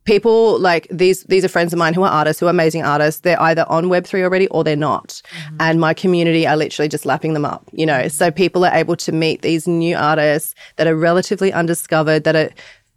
people 0.06 0.60
like 0.60 0.88
these 0.90 1.24
these 1.24 1.44
are 1.44 1.50
friends 1.50 1.74
of 1.74 1.80
mine 1.80 1.94
who 1.94 2.04
are 2.04 2.12
artists 2.12 2.40
who 2.40 2.48
are 2.48 2.52
amazing 2.52 2.84
artists. 2.84 3.22
They're 3.22 3.42
either 3.42 3.66
on 3.68 3.86
web3 3.86 4.24
already 4.24 4.48
or 4.48 4.64
they're 4.64 4.76
not. 4.76 5.22
Mm-hmm. 5.26 5.58
and 5.60 5.80
my 5.80 5.94
community 5.94 6.48
are 6.48 6.56
literally 6.56 6.90
just 6.90 7.06
lapping 7.06 7.34
them 7.34 7.46
up 7.46 7.68
you 7.72 7.86
know. 7.86 8.08
So 8.08 8.32
people 8.32 8.66
are 8.66 8.74
able 8.74 8.96
to 8.98 9.12
meet 9.12 9.42
these 9.42 9.68
new 9.68 9.96
artists 9.96 10.56
that 10.78 10.88
are 10.88 10.96
relatively 10.96 11.52
undiscovered 11.52 12.24
that 12.24 12.36
are 12.36 12.50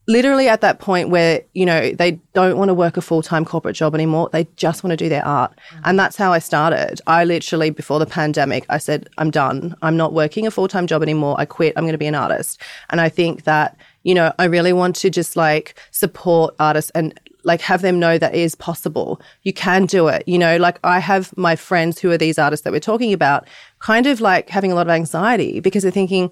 literally 0.07 0.49
at 0.49 0.63
that 0.63 0.81
point 0.81 1.11
where 1.11 1.43
you 1.53 1.67
know 1.67 1.93
they 1.93 2.13
don't 2.33 2.57
want 2.57 2.71
to 2.71 2.75
work 2.75 2.97
a 2.97 3.03
full-time 3.03 3.45
corporate 3.45 3.77
job 3.77 3.95
anymore. 3.95 4.29
They 4.33 4.47
just 4.57 4.83
want 4.83 4.93
to 4.93 4.97
do 4.97 5.09
their 5.09 5.25
art. 5.25 5.53
Mm-hmm. 5.53 5.83
and 5.85 5.99
that's 5.99 6.17
how 6.17 6.33
i 6.33 6.39
started. 6.39 7.01
I 7.07 7.25
literally 7.25 7.71
before 7.71 7.99
the 7.99 8.07
pandemic 8.07 8.65
i 8.69 8.79
said 8.79 9.09
i'm 9.19 9.31
done. 9.31 9.75
I'm 9.83 9.97
not 9.97 10.13
working 10.13 10.47
a 10.47 10.51
full-time 10.51 10.87
job 10.87 11.03
anymore. 11.03 11.37
I 11.39 11.45
quit. 11.45 11.75
I'm 11.77 11.85
going 11.85 11.93
to 11.93 11.99
be 11.99 12.07
an 12.07 12.15
artist. 12.15 12.61
And 12.91 13.01
i 13.01 13.09
think 13.09 13.45
that 13.45 13.77
you 14.09 14.15
know, 14.15 14.33
I 14.39 14.47
really 14.47 14.73
want 14.73 14.97
to 14.97 15.11
just 15.11 15.37
like 15.37 15.79
support 15.91 16.55
artists 16.59 16.91
and 16.95 17.13
like 17.45 17.61
have 17.61 17.83
them 17.83 18.01
know 18.01 18.17
that 18.17 18.35
it 18.35 18.41
is 18.41 18.55
possible. 18.55 19.21
You 19.43 19.53
can 19.53 19.85
do 19.85 20.09
it. 20.09 20.27
You 20.27 20.39
know, 20.39 20.57
like 20.57 20.79
I 20.83 20.99
have 20.99 21.37
my 21.37 21.57
friends 21.57 21.99
who 21.99 22.11
are 22.11 22.17
these 22.17 22.39
artists 22.39 22.65
that 22.65 22.73
we're 22.73 22.81
talking 22.81 23.13
about 23.13 23.47
kind 23.81 24.07
of 24.07 24.23
like 24.23 24.49
having 24.49 24.73
a 24.73 24.75
lot 24.75 24.87
of 24.87 24.91
anxiety 24.91 25.61
because 25.61 25.83
they're 25.83 25.93
thinking, 25.93 26.31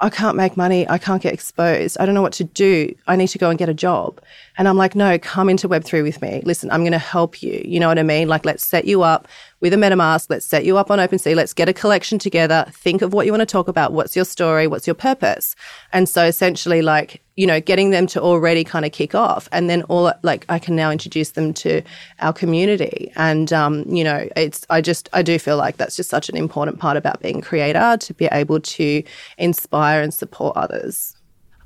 I 0.00 0.08
can't 0.08 0.38
make 0.38 0.56
money. 0.56 0.88
I 0.88 0.96
can't 0.96 1.20
get 1.20 1.34
exposed. 1.34 1.98
I 2.00 2.06
don't 2.06 2.14
know 2.14 2.22
what 2.22 2.32
to 2.34 2.44
do. 2.44 2.94
I 3.06 3.16
need 3.16 3.28
to 3.28 3.38
go 3.38 3.50
and 3.50 3.58
get 3.58 3.68
a 3.68 3.74
job. 3.74 4.22
And 4.56 4.66
I'm 4.66 4.78
like, 4.78 4.94
no, 4.94 5.18
come 5.18 5.50
into 5.50 5.68
Web3 5.68 6.02
with 6.04 6.22
me. 6.22 6.40
Listen, 6.46 6.70
I'm 6.70 6.80
going 6.80 6.92
to 6.92 6.98
help 6.98 7.42
you. 7.42 7.60
You 7.62 7.78
know 7.78 7.88
what 7.88 7.98
I 7.98 8.04
mean? 8.04 8.26
Like, 8.28 8.46
let's 8.46 8.66
set 8.66 8.86
you 8.86 9.02
up 9.02 9.28
with 9.60 9.72
a 9.72 9.76
MetaMask. 9.76 10.26
Let's 10.30 10.46
set 10.46 10.64
you 10.64 10.76
up 10.76 10.90
on 10.90 10.98
OpenSea. 10.98 11.34
Let's 11.34 11.52
get 11.52 11.68
a 11.68 11.72
collection 11.72 12.18
together. 12.18 12.66
Think 12.70 13.02
of 13.02 13.12
what 13.12 13.26
you 13.26 13.32
want 13.32 13.40
to 13.40 13.46
talk 13.46 13.68
about. 13.68 13.92
What's 13.92 14.14
your 14.14 14.24
story? 14.24 14.66
What's 14.66 14.86
your 14.86 14.94
purpose? 14.94 15.54
And 15.92 16.08
so 16.08 16.24
essentially, 16.24 16.82
like, 16.82 17.22
you 17.36 17.46
know, 17.46 17.60
getting 17.60 17.90
them 17.90 18.06
to 18.08 18.20
already 18.20 18.64
kind 18.64 18.84
of 18.84 18.92
kick 18.92 19.14
off. 19.14 19.48
And 19.52 19.70
then 19.70 19.82
all, 19.84 20.12
like, 20.22 20.44
I 20.48 20.58
can 20.58 20.74
now 20.74 20.90
introduce 20.90 21.32
them 21.32 21.54
to 21.54 21.82
our 22.20 22.32
community. 22.32 23.12
And, 23.16 23.52
um, 23.52 23.84
you 23.88 24.04
know, 24.04 24.28
it's, 24.36 24.66
I 24.70 24.80
just, 24.80 25.08
I 25.12 25.22
do 25.22 25.38
feel 25.38 25.56
like 25.56 25.76
that's 25.76 25.96
just 25.96 26.10
such 26.10 26.28
an 26.28 26.36
important 26.36 26.78
part 26.78 26.96
about 26.96 27.20
being 27.20 27.40
creator 27.40 27.96
to 28.00 28.14
be 28.14 28.26
able 28.32 28.60
to 28.60 29.02
inspire 29.38 30.02
and 30.02 30.12
support 30.12 30.56
others. 30.56 31.14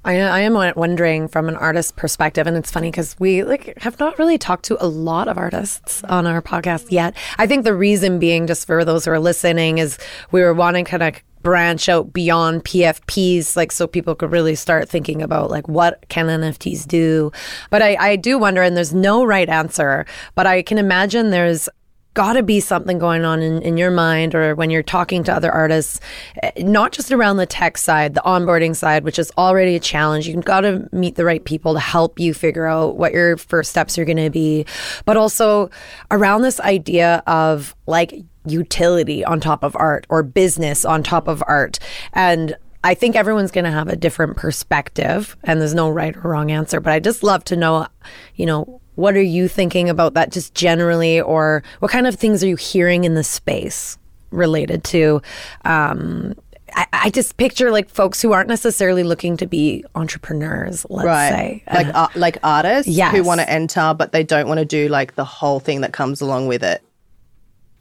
I, 0.04 0.16
I 0.18 0.40
am 0.40 0.54
wondering 0.76 1.28
from 1.28 1.48
an 1.48 1.56
artist 1.56 1.96
perspective, 1.96 2.46
and 2.46 2.56
it's 2.56 2.70
funny 2.70 2.90
because 2.90 3.14
we 3.20 3.44
like 3.44 3.78
have 3.78 4.00
not 4.00 4.18
really 4.18 4.36
talked 4.36 4.64
to 4.66 4.84
a 4.84 4.88
lot 4.88 5.28
of 5.28 5.38
artists 5.38 6.02
on 6.04 6.26
our 6.26 6.42
podcast 6.42 6.90
yet. 6.90 7.14
I 7.38 7.46
think 7.46 7.64
the 7.64 7.74
reason 7.74 8.18
being, 8.18 8.46
just 8.46 8.66
for 8.66 8.84
those 8.84 9.04
who 9.04 9.12
are 9.12 9.20
listening, 9.20 9.78
is 9.78 9.98
we 10.32 10.40
were 10.40 10.54
wanting 10.54 10.84
kind 10.84 11.02
of 11.04 11.14
branch 11.42 11.88
out 11.88 12.12
beyond 12.12 12.64
PFPs, 12.64 13.56
like 13.56 13.70
so 13.70 13.86
people 13.86 14.14
could 14.14 14.32
really 14.32 14.54
start 14.54 14.88
thinking 14.88 15.22
about 15.22 15.50
like 15.50 15.68
what 15.68 16.04
can 16.08 16.26
NFTs 16.26 16.86
do. 16.86 17.30
But 17.70 17.82
I, 17.82 17.96
I 17.96 18.16
do 18.16 18.38
wonder, 18.38 18.62
and 18.62 18.76
there's 18.76 18.94
no 18.94 19.24
right 19.24 19.48
answer, 19.48 20.04
but 20.34 20.46
I 20.46 20.62
can 20.62 20.78
imagine 20.78 21.30
there's 21.30 21.68
got 22.14 22.34
to 22.34 22.42
be 22.42 22.60
something 22.60 22.98
going 22.98 23.24
on 23.24 23.42
in, 23.42 23.62
in 23.62 23.76
your 23.76 23.90
mind 23.90 24.34
or 24.34 24.54
when 24.54 24.70
you're 24.70 24.82
talking 24.82 25.24
to 25.24 25.32
other 25.32 25.50
artists, 25.50 26.00
eh, 26.42 26.50
not 26.58 26.92
just 26.92 27.10
around 27.10 27.38
the 27.38 27.46
tech 27.46 27.78
side, 27.78 28.14
the 28.14 28.22
onboarding 28.22 28.76
side, 28.76 29.04
which 29.04 29.18
is 29.18 29.32
already 29.38 29.76
a 29.76 29.80
challenge. 29.80 30.28
You've 30.28 30.44
got 30.44 30.60
to 30.60 30.88
meet 30.92 31.16
the 31.16 31.24
right 31.24 31.42
people 31.44 31.74
to 31.74 31.80
help 31.80 32.20
you 32.20 32.34
figure 32.34 32.66
out 32.66 32.96
what 32.96 33.12
your 33.12 33.36
first 33.36 33.70
steps 33.70 33.98
are 33.98 34.04
going 34.04 34.18
to 34.18 34.30
be, 34.30 34.66
but 35.04 35.16
also 35.16 35.70
around 36.10 36.42
this 36.42 36.60
idea 36.60 37.22
of 37.26 37.74
like 37.86 38.14
utility 38.44 39.24
on 39.24 39.40
top 39.40 39.62
of 39.62 39.74
art 39.76 40.06
or 40.10 40.22
business 40.22 40.84
on 40.84 41.02
top 41.02 41.28
of 41.28 41.42
art. 41.46 41.78
And 42.12 42.56
I 42.84 42.94
think 42.94 43.14
everyone's 43.14 43.52
going 43.52 43.64
to 43.64 43.70
have 43.70 43.88
a 43.88 43.96
different 43.96 44.36
perspective 44.36 45.36
and 45.44 45.60
there's 45.60 45.74
no 45.74 45.88
right 45.88 46.16
or 46.16 46.32
wrong 46.32 46.50
answer, 46.50 46.80
but 46.80 46.92
I 46.92 47.00
just 47.00 47.22
love 47.22 47.44
to 47.44 47.56
know, 47.56 47.86
you 48.34 48.44
know, 48.44 48.81
what 48.94 49.14
are 49.14 49.22
you 49.22 49.48
thinking 49.48 49.88
about 49.88 50.14
that 50.14 50.30
just 50.30 50.54
generally, 50.54 51.20
or 51.20 51.62
what 51.78 51.90
kind 51.90 52.06
of 52.06 52.14
things 52.14 52.42
are 52.44 52.48
you 52.48 52.56
hearing 52.56 53.04
in 53.04 53.14
the 53.14 53.24
space 53.24 53.98
related 54.30 54.84
to? 54.84 55.22
Um, 55.64 56.34
I, 56.74 56.86
I, 56.92 57.10
just 57.10 57.36
picture 57.36 57.70
like 57.70 57.90
folks 57.90 58.22
who 58.22 58.32
aren't 58.32 58.48
necessarily 58.48 59.02
looking 59.02 59.36
to 59.38 59.46
be 59.46 59.84
entrepreneurs, 59.94 60.86
let's 60.88 61.06
right. 61.06 61.28
say, 61.28 61.64
like 61.72 61.94
uh, 61.94 62.08
like 62.14 62.38
artists 62.42 62.90
yes. 62.90 63.14
who 63.14 63.22
want 63.22 63.40
to 63.40 63.50
enter, 63.50 63.94
but 63.94 64.12
they 64.12 64.24
don't 64.24 64.48
want 64.48 64.58
to 64.58 64.64
do 64.64 64.88
like 64.88 65.14
the 65.14 65.24
whole 65.24 65.60
thing 65.60 65.82
that 65.82 65.92
comes 65.92 66.20
along 66.20 66.46
with 66.46 66.62
it. 66.62 66.82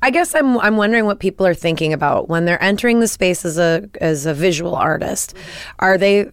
I 0.01 0.09
guess 0.09 0.33
I'm 0.33 0.57
I'm 0.59 0.77
wondering 0.77 1.05
what 1.05 1.19
people 1.19 1.45
are 1.45 1.53
thinking 1.53 1.93
about 1.93 2.27
when 2.27 2.45
they're 2.45 2.61
entering 2.61 2.99
the 2.99 3.07
space 3.07 3.45
as 3.45 3.57
a 3.57 3.87
as 4.01 4.25
a 4.25 4.33
visual 4.33 4.75
artist. 4.75 5.35
Are 5.79 5.97
they 5.97 6.31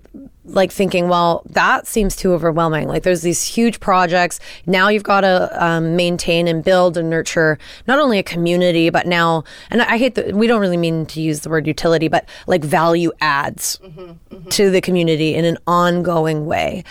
like 0.49 0.73
thinking, 0.73 1.09
well, 1.09 1.43
that 1.50 1.87
seems 1.87 2.17
too 2.17 2.33
overwhelming. 2.33 2.88
Like 2.88 3.02
there's 3.02 3.23
these 3.23 3.43
huge 3.45 3.81
projects. 3.81 4.40
Now 4.67 4.88
you've 4.88 5.02
got 5.02 5.23
to 5.23 5.64
um, 5.64 5.97
maintain 5.97 6.49
and 6.49 6.64
build 6.64 6.97
and 6.97 7.11
nurture 7.11 7.59
not 7.87 7.99
only 7.99 8.19
a 8.19 8.23
community, 8.23 8.90
but 8.90 9.07
now, 9.07 9.45
and 9.71 9.83
I 9.83 9.99
hate 9.99 10.14
that 10.17 10.33
we 10.33 10.47
don't 10.47 10.61
really 10.61 10.76
mean 10.76 11.07
to 11.07 11.21
use 11.21 11.40
the 11.40 11.50
word 11.50 11.67
utility, 11.67 12.09
but 12.09 12.28
like 12.47 12.64
value 12.64 13.12
adds 13.21 13.78
mm-hmm, 13.83 14.00
mm-hmm. 14.00 14.49
to 14.49 14.71
the 14.71 14.81
community 14.81 15.35
in 15.35 15.45
an 15.45 15.59
ongoing 15.67 16.47
way. 16.47 16.85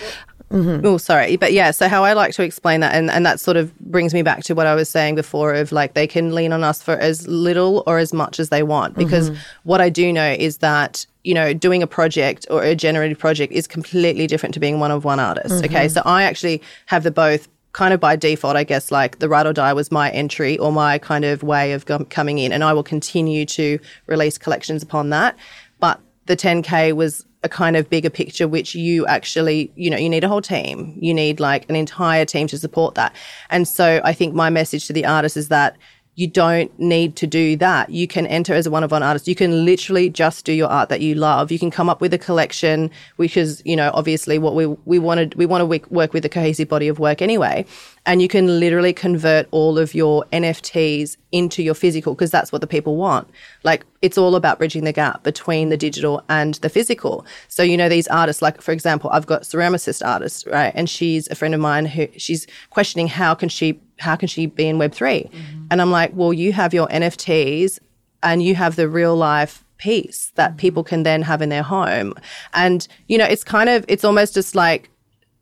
Mm-hmm. 0.51 0.86
Oh, 0.86 0.98
sorry. 0.98 1.36
But 1.36 1.51
yeah, 1.51 1.72
so 1.72 1.88
how 1.88 2.04
I 2.04 2.13
like 2.13 2.34
to 2.36 2.44
explain 2.44 2.80
that, 2.80 2.96
and, 2.96 3.12
and 3.12 3.25
that 3.25 3.39
sort 3.39 3.58
of 3.58 3.77
brings 3.80 4.13
me 4.13 4.22
back 4.22 4.44
to 4.44 4.56
what 4.56 4.66
I 4.66 4.75
was 4.75 4.89
saying 4.89 5.16
before 5.16 5.54
of 5.54 5.72
like 5.72 5.94
they 5.94 6.08
can 6.08 6.34
lean 6.34 6.54
on 6.54 6.63
us 6.63 6.82
for 6.82 6.94
as 6.94 7.27
little 7.27 7.84
or 7.86 7.98
as 7.98 8.13
much 8.13 8.39
as 8.39 8.50
they 8.50 8.63
want. 8.63 8.96
Because 8.96 9.30
mm-hmm. 9.30 9.42
what 9.63 9.82
I 9.82 9.89
do 9.89 10.13
know 10.13 10.36
is 10.39 10.60
that, 10.60 11.06
you 11.24 11.34
know, 11.34 11.54
doing 11.54 11.84
a 11.84 11.88
project 11.88 12.48
or 12.50 12.63
a 12.63 12.75
generated 12.75 13.20
project 13.20 13.51
is 13.51 13.68
completely 13.68 14.25
different 14.27 14.54
to 14.54 14.60
being 14.60 14.80
one 14.80 14.92
of 14.92 15.04
one 15.04 15.20
artist. 15.20 15.56
Mm-hmm. 15.56 15.66
Okay. 15.66 15.89
So 15.89 16.01
I 16.06 16.24
actually 16.24 16.62
have 16.86 17.04
the 17.04 17.12
both 17.12 17.50
kind 17.74 17.94
of 17.94 18.00
by 18.00 18.16
default, 18.16 18.56
I 18.56 18.63
guess, 18.63 18.89
like 18.89 19.20
the 19.20 19.30
ride 19.30 19.46
or 19.46 19.54
die 19.54 19.74
was 19.74 19.92
my 19.92 20.10
entry 20.10 20.58
or 20.58 20.72
my 20.72 20.98
kind 20.98 21.25
of 21.25 21.44
way 21.44 21.74
of 21.74 21.86
coming 22.10 22.39
in. 22.39 22.51
And 22.51 22.63
I 22.63 22.74
will 22.74 22.84
continue 22.84 23.46
to 23.46 23.80
release 24.08 24.38
collections 24.38 24.82
upon 24.82 25.10
that. 25.12 25.36
But 25.80 26.00
the 26.25 26.36
10K 26.36 26.94
was 26.94 27.24
a 27.44 27.50
kind 27.50 27.75
of 27.75 27.89
bigger 27.89 28.10
picture, 28.10 28.48
which 28.48 28.75
you 28.75 29.06
actually, 29.08 29.72
you 29.75 29.89
know, 29.89 29.98
you 29.98 30.10
need 30.10 30.24
a 30.24 30.27
whole 30.27 30.41
team. 30.41 30.98
You 31.00 31.13
need 31.13 31.39
like 31.39 31.70
an 31.70 31.75
entire 31.75 32.25
team 32.25 32.48
to 32.48 32.58
support 32.58 32.96
that. 32.96 33.15
And 33.50 33.67
so 33.67 34.01
I 34.03 34.13
think 34.13 34.34
my 34.34 34.50
message 34.50 34.88
to 34.88 34.94
the 34.94 35.06
artist 35.06 35.38
is 35.38 35.50
that 35.50 35.77
you 36.15 36.27
don't 36.27 36.77
need 36.79 37.15
to 37.15 37.27
do 37.27 37.56
that. 37.58 37.91
You 37.91 38.08
can 38.08 38.25
enter 38.25 38.56
as 38.56 38.65
a 38.65 38.72
one 38.72 38.84
of 38.84 38.89
one 38.89 39.03
artist. 39.03 39.27
You 39.27 39.36
can 39.36 39.65
literally 39.65 40.10
just 40.10 40.46
do 40.46 40.51
your 40.51 40.67
art 40.67 40.89
that 40.89 41.00
you 41.00 41.13
love. 41.13 41.51
You 41.51 41.60
can 41.60 41.70
come 41.70 41.89
up 41.89 42.01
with 42.01 42.12
a 42.12 42.17
collection, 42.17 42.89
which 43.17 43.38
is, 43.38 43.62
you 43.65 43.75
know, 43.75 43.91
obviously 43.94 44.39
what 44.39 44.56
we, 44.56 44.65
we 44.65 44.98
wanted, 44.98 45.36
we 45.36 45.46
want 45.46 45.62
to 45.62 45.88
work 45.91 46.13
with 46.13 46.25
a 46.25 46.29
cohesive 46.29 46.67
body 46.67 46.88
of 46.88 46.98
work 46.98 47.22
anyway 47.22 47.67
and 48.08 48.22
you 48.22 48.30
can 48.30 48.60
literally 48.60 48.94
convert 48.94 49.48
all 49.52 49.78
of 49.78 49.94
your 49.94 50.24
NFTs 50.32 51.18
into 51.34 51.62
your 51.62 51.74
physical 51.74 52.16
because 52.16 52.32
that's 52.32 52.54
what 52.54 52.62
the 52.62 52.68
people 52.68 52.96
want. 52.96 53.30
Like 53.64 53.86
it's 54.02 54.18
all 54.18 54.36
about 54.36 54.58
bridging 54.58 54.86
the 54.86 54.94
gap 54.94 55.24
between 55.24 55.68
the 55.70 55.76
digital 55.76 56.24
and 56.30 56.56
the 56.56 56.70
physical. 56.70 57.26
So 57.50 57.64
you 57.64 57.76
know 57.76 57.90
these 57.90 58.08
artists, 58.08 58.42
like 58.42 58.62
for 58.62 58.72
example, 58.72 59.10
I've 59.12 59.28
got 59.28 59.42
ceramicist 59.42 60.04
artist, 60.04 60.48
right, 60.48 60.72
and 60.74 60.90
she's 60.90 61.28
a 61.28 61.36
friend 61.36 61.54
of 61.54 61.60
mine 61.60 61.86
who 61.86 62.08
she's 62.18 62.48
questioning 62.70 63.08
how 63.08 63.36
can 63.36 63.50
she 63.50 63.80
how 64.00 64.16
can 64.16 64.30
she 64.30 64.46
be 64.46 64.68
in 64.68 64.78
Web 64.78 64.94
3 64.94 65.24
mm-hmm. 65.24 65.66
and 65.70 65.82
I'm 65.82 65.92
like, 65.92 66.12
well, 66.14 66.32
you 66.32 66.54
have 66.54 66.74
your 66.74 66.88
NFTs 66.88 67.80
and 68.24 68.42
you 68.42 68.56
have 68.56 68.76
the 68.78 68.88
real 68.88 69.16
life 69.16 69.66
piece 69.80 70.32
that 70.36 70.52
mm-hmm. 70.52 70.58
people 70.60 70.84
can 70.84 71.04
then 71.04 71.24
have 71.24 71.42
in 71.42 71.50
their 71.50 71.64
home, 71.64 72.14
and 72.54 72.88
you 73.08 73.18
know 73.18 73.26
it's 73.26 73.44
kind 73.44 73.70
of 73.70 73.84
it's 73.90 74.06
almost 74.06 74.34
just 74.34 74.56
like 74.56 74.90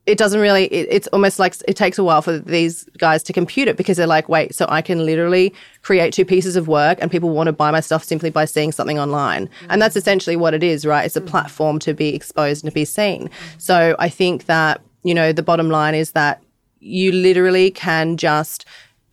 it 0.05 0.17
doesn't 0.17 0.39
really 0.39 0.65
it, 0.65 0.87
it's 0.89 1.07
almost 1.07 1.39
like 1.39 1.55
it 1.67 1.75
takes 1.75 1.97
a 1.97 2.03
while 2.03 2.21
for 2.21 2.37
these 2.37 2.83
guys 2.97 3.23
to 3.23 3.33
compute 3.33 3.67
it 3.67 3.77
because 3.77 3.97
they're 3.97 4.07
like 4.07 4.29
wait 4.29 4.53
so 4.53 4.65
i 4.69 4.81
can 4.81 5.05
literally 5.05 5.53
create 5.81 6.13
two 6.13 6.25
pieces 6.25 6.55
of 6.55 6.67
work 6.67 6.97
and 7.01 7.11
people 7.11 7.29
want 7.29 7.47
to 7.47 7.53
buy 7.53 7.71
my 7.71 7.79
stuff 7.79 8.03
simply 8.03 8.29
by 8.29 8.45
seeing 8.45 8.71
something 8.71 8.99
online 8.99 9.47
mm-hmm. 9.47 9.67
and 9.69 9.81
that's 9.81 9.95
essentially 9.95 10.35
what 10.35 10.53
it 10.53 10.63
is 10.63 10.85
right 10.85 11.05
it's 11.05 11.15
a 11.15 11.19
mm-hmm. 11.19 11.29
platform 11.29 11.79
to 11.79 11.93
be 11.93 12.13
exposed 12.13 12.63
and 12.63 12.71
to 12.71 12.75
be 12.75 12.85
seen 12.85 13.29
so 13.57 13.95
i 13.99 14.09
think 14.09 14.45
that 14.45 14.81
you 15.03 15.13
know 15.13 15.31
the 15.31 15.43
bottom 15.43 15.69
line 15.69 15.95
is 15.95 16.11
that 16.11 16.41
you 16.79 17.11
literally 17.11 17.71
can 17.71 18.17
just 18.17 18.65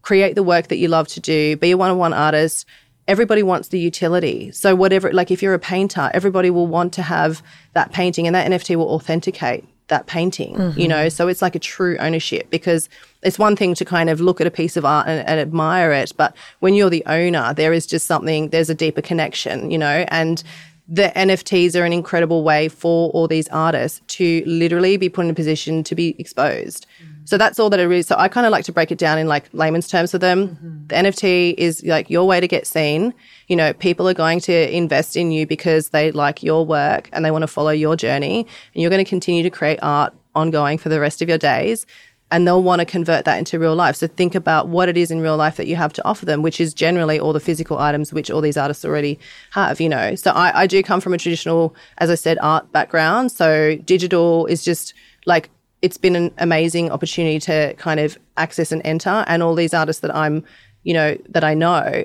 create 0.02 0.34
the 0.34 0.42
work 0.42 0.68
that 0.68 0.76
you 0.76 0.88
love 0.88 1.08
to 1.08 1.20
do 1.20 1.56
be 1.56 1.70
a 1.70 1.76
one-on-one 1.76 2.12
artist 2.12 2.66
everybody 3.08 3.42
wants 3.42 3.68
the 3.68 3.80
utility. 3.80 4.52
So 4.52 4.76
whatever, 4.76 5.12
like 5.12 5.32
if 5.32 5.42
you're 5.42 5.54
a 5.54 5.58
painter, 5.58 6.08
everybody 6.14 6.50
will 6.50 6.68
want 6.68 6.92
to 6.94 7.02
have 7.02 7.42
that 7.74 7.92
painting 7.92 8.28
and 8.28 8.36
that 8.36 8.48
NFT 8.48 8.76
will 8.76 8.90
authenticate 8.90 9.64
that 9.88 10.06
painting, 10.06 10.54
mm-hmm. 10.54 10.78
you 10.78 10.88
know? 10.88 11.08
So 11.08 11.28
it's 11.28 11.42
like 11.42 11.54
a 11.54 11.58
true 11.58 11.96
ownership 11.98 12.50
because 12.50 12.88
it's 13.22 13.38
one 13.38 13.56
thing 13.56 13.74
to 13.74 13.84
kind 13.84 14.10
of 14.10 14.20
look 14.20 14.40
at 14.40 14.46
a 14.46 14.50
piece 14.50 14.76
of 14.76 14.84
art 14.84 15.06
and, 15.06 15.26
and, 15.26 15.40
admire 15.40 15.92
it, 15.92 16.12
but 16.16 16.34
when 16.60 16.74
you're 16.74 16.90
the 16.90 17.04
owner, 17.06 17.54
there 17.54 17.72
is 17.72 17.86
just 17.86 18.06
something, 18.06 18.48
there's 18.48 18.70
a 18.70 18.74
deeper 18.74 19.02
connection, 19.02 19.70
you 19.70 19.78
know? 19.78 20.04
And 20.08 20.42
the 20.88 21.12
NFTs 21.14 21.78
are 21.80 21.84
an 21.84 21.92
incredible 21.92 22.42
way 22.42 22.68
for 22.68 23.10
all 23.10 23.28
these 23.28 23.48
artists 23.48 24.00
to 24.18 24.42
literally 24.46 24.96
be 24.96 25.08
put 25.08 25.24
in 25.24 25.30
a 25.30 25.34
position 25.34 25.84
to 25.84 25.94
be 25.94 26.14
exposed. 26.18 26.86
Mm-hmm. 27.02 27.11
So 27.24 27.38
that's 27.38 27.58
all 27.58 27.70
that 27.70 27.80
it 27.80 27.90
is. 27.90 28.06
So 28.06 28.16
I 28.18 28.28
kind 28.28 28.46
of 28.46 28.52
like 28.52 28.64
to 28.64 28.72
break 28.72 28.90
it 28.90 28.98
down 28.98 29.18
in 29.18 29.26
like 29.26 29.48
layman's 29.52 29.88
terms 29.88 30.10
for 30.10 30.18
them. 30.18 30.48
Mm-hmm. 30.48 30.86
The 30.88 30.94
NFT 30.94 31.54
is 31.56 31.82
like 31.84 32.10
your 32.10 32.26
way 32.26 32.40
to 32.40 32.48
get 32.48 32.66
seen. 32.66 33.14
You 33.48 33.56
know, 33.56 33.72
people 33.72 34.08
are 34.08 34.14
going 34.14 34.40
to 34.40 34.76
invest 34.76 35.16
in 35.16 35.30
you 35.30 35.46
because 35.46 35.90
they 35.90 36.10
like 36.12 36.42
your 36.42 36.66
work 36.66 37.08
and 37.12 37.24
they 37.24 37.30
want 37.30 37.42
to 37.42 37.48
follow 37.48 37.70
your 37.70 37.96
journey. 37.96 38.46
And 38.74 38.82
you're 38.82 38.90
going 38.90 39.04
to 39.04 39.08
continue 39.08 39.42
to 39.42 39.50
create 39.50 39.78
art 39.82 40.14
ongoing 40.34 40.78
for 40.78 40.88
the 40.88 41.00
rest 41.00 41.22
of 41.22 41.28
your 41.28 41.38
days. 41.38 41.86
And 42.30 42.46
they'll 42.46 42.62
want 42.62 42.80
to 42.80 42.86
convert 42.86 43.26
that 43.26 43.36
into 43.36 43.58
real 43.58 43.74
life. 43.74 43.94
So 43.96 44.06
think 44.06 44.34
about 44.34 44.66
what 44.68 44.88
it 44.88 44.96
is 44.96 45.10
in 45.10 45.20
real 45.20 45.36
life 45.36 45.56
that 45.58 45.66
you 45.66 45.76
have 45.76 45.92
to 45.92 46.04
offer 46.06 46.24
them, 46.24 46.40
which 46.40 46.62
is 46.62 46.72
generally 46.72 47.20
all 47.20 47.34
the 47.34 47.40
physical 47.40 47.78
items 47.78 48.10
which 48.10 48.30
all 48.30 48.40
these 48.40 48.56
artists 48.56 48.86
already 48.86 49.18
have, 49.50 49.82
you 49.82 49.88
know. 49.90 50.14
So 50.14 50.30
I, 50.30 50.62
I 50.62 50.66
do 50.66 50.82
come 50.82 51.02
from 51.02 51.12
a 51.12 51.18
traditional, 51.18 51.76
as 51.98 52.08
I 52.08 52.14
said, 52.14 52.38
art 52.40 52.72
background. 52.72 53.32
So 53.32 53.76
digital 53.76 54.46
is 54.46 54.64
just 54.64 54.94
like 55.26 55.50
it's 55.82 55.98
been 55.98 56.16
an 56.16 56.32
amazing 56.38 56.90
opportunity 56.90 57.38
to 57.40 57.74
kind 57.74 58.00
of 58.00 58.16
access 58.36 58.72
and 58.72 58.80
enter. 58.84 59.24
And 59.26 59.42
all 59.42 59.54
these 59.54 59.74
artists 59.74 60.00
that 60.00 60.14
I'm, 60.14 60.44
you 60.84 60.94
know, 60.94 61.16
that 61.28 61.44
I 61.44 61.54
know, 61.54 62.04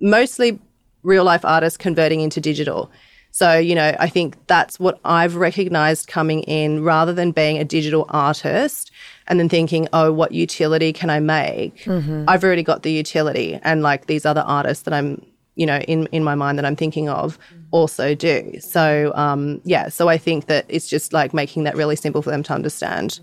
mostly 0.00 0.58
real 1.02 1.24
life 1.24 1.44
artists 1.44 1.76
converting 1.76 2.20
into 2.20 2.40
digital. 2.40 2.90
So, 3.30 3.58
you 3.58 3.74
know, 3.74 3.94
I 4.00 4.08
think 4.08 4.34
that's 4.46 4.80
what 4.80 4.98
I've 5.04 5.36
recognized 5.36 6.08
coming 6.08 6.42
in 6.44 6.82
rather 6.82 7.12
than 7.12 7.32
being 7.32 7.58
a 7.58 7.64
digital 7.64 8.06
artist 8.08 8.90
and 9.26 9.38
then 9.38 9.48
thinking, 9.48 9.88
oh, 9.92 10.10
what 10.10 10.32
utility 10.32 10.92
can 10.92 11.10
I 11.10 11.20
make? 11.20 11.84
Mm-hmm. 11.84 12.24
I've 12.28 12.42
already 12.42 12.62
got 12.62 12.82
the 12.82 12.92
utility. 12.92 13.58
And 13.62 13.82
like 13.82 14.06
these 14.06 14.24
other 14.24 14.40
artists 14.40 14.84
that 14.84 14.94
I'm, 14.94 15.24
you 15.56 15.66
know, 15.66 15.78
in, 15.80 16.06
in 16.12 16.22
my 16.22 16.34
mind 16.34 16.58
that 16.58 16.64
I'm 16.64 16.76
thinking 16.76 17.08
of 17.08 17.38
also 17.70 18.14
do. 18.14 18.52
So, 18.60 19.12
um, 19.14 19.60
yeah, 19.64 19.88
so 19.88 20.08
I 20.08 20.18
think 20.18 20.46
that 20.46 20.66
it's 20.68 20.88
just 20.88 21.12
like 21.12 21.34
making 21.34 21.64
that 21.64 21.76
really 21.76 21.96
simple 21.96 22.22
for 22.22 22.30
them 22.30 22.42
to 22.44 22.52
understand. 22.52 23.20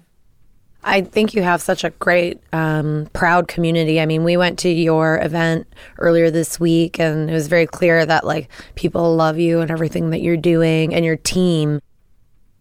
I 0.83 1.01
think 1.01 1.33
you 1.33 1.43
have 1.43 1.61
such 1.61 1.85
a 1.85 1.91
great, 1.91 2.41
um, 2.51 3.07
proud 3.13 3.47
community. 3.47 4.01
I 4.01 4.05
mean, 4.05 4.25
we 4.25 4.35
went 4.35 4.59
to 4.59 4.69
your 4.69 5.17
event 5.21 5.65
earlier 5.97 6.29
this 6.29 6.59
week, 6.59 6.99
and 6.99 7.29
it 7.29 7.33
was 7.33 7.47
very 7.47 7.65
clear 7.65 8.05
that 8.05 8.25
like 8.25 8.49
people 8.75 9.15
love 9.15 9.39
you 9.39 9.61
and 9.61 9.71
everything 9.71 10.09
that 10.09 10.21
you're 10.21 10.35
doing 10.35 10.93
and 10.93 11.05
your 11.05 11.15
team. 11.15 11.79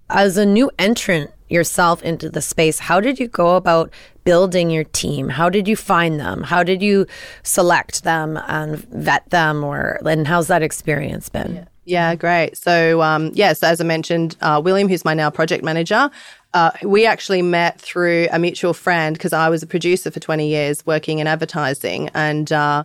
As 0.09 0.37
a 0.37 0.47
new 0.47 0.71
entrant 0.79 1.33
yourself 1.49 2.02
into 2.02 2.31
the 2.31 2.43
space, 2.43 2.79
how 2.79 3.00
did 3.00 3.19
you 3.19 3.26
go 3.26 3.57
about 3.57 3.93
building 4.25 4.71
your 4.71 4.85
team? 4.85 5.29
How 5.29 5.49
did 5.49 5.69
you 5.69 5.76
find 5.76 6.21
them? 6.21 6.43
How 6.43 6.62
did 6.62 6.83
you 6.83 7.07
select 7.43 8.05
them 8.05 8.38
and 8.49 8.79
vet 8.91 9.29
them? 9.31 9.64
Or 9.64 10.00
and 10.07 10.26
how's 10.26 10.49
that 10.49 10.62
experience 10.62 11.29
been? 11.29 11.55
Yeah. 11.57 11.64
Yeah, 11.85 12.14
great. 12.14 12.57
So, 12.57 13.02
um, 13.02 13.33
yeah, 13.35 13.52
so 13.55 13.67
as 13.67 13.81
I 13.81 13.85
mentioned, 13.85 14.37
uh, 14.41 14.61
William, 14.64 14.88
who's 14.88 15.05
my 15.05 15.14
now 15.14 15.31
project 15.31 15.64
manager, 15.64 16.11
uh, 16.55 16.71
we 16.85 17.07
actually 17.07 17.43
met 17.43 17.81
through 17.81 18.29
a 18.31 18.38
mutual 18.38 18.73
friend 18.73 19.17
because 19.17 19.33
I 19.33 19.49
was 19.49 19.64
a 19.64 19.67
producer 19.67 20.11
for 20.11 20.21
20 20.21 20.49
years 20.49 20.87
working 20.87 21.19
in 21.19 21.26
advertising. 21.26 22.09
And 22.14 22.52
uh, 22.52 22.85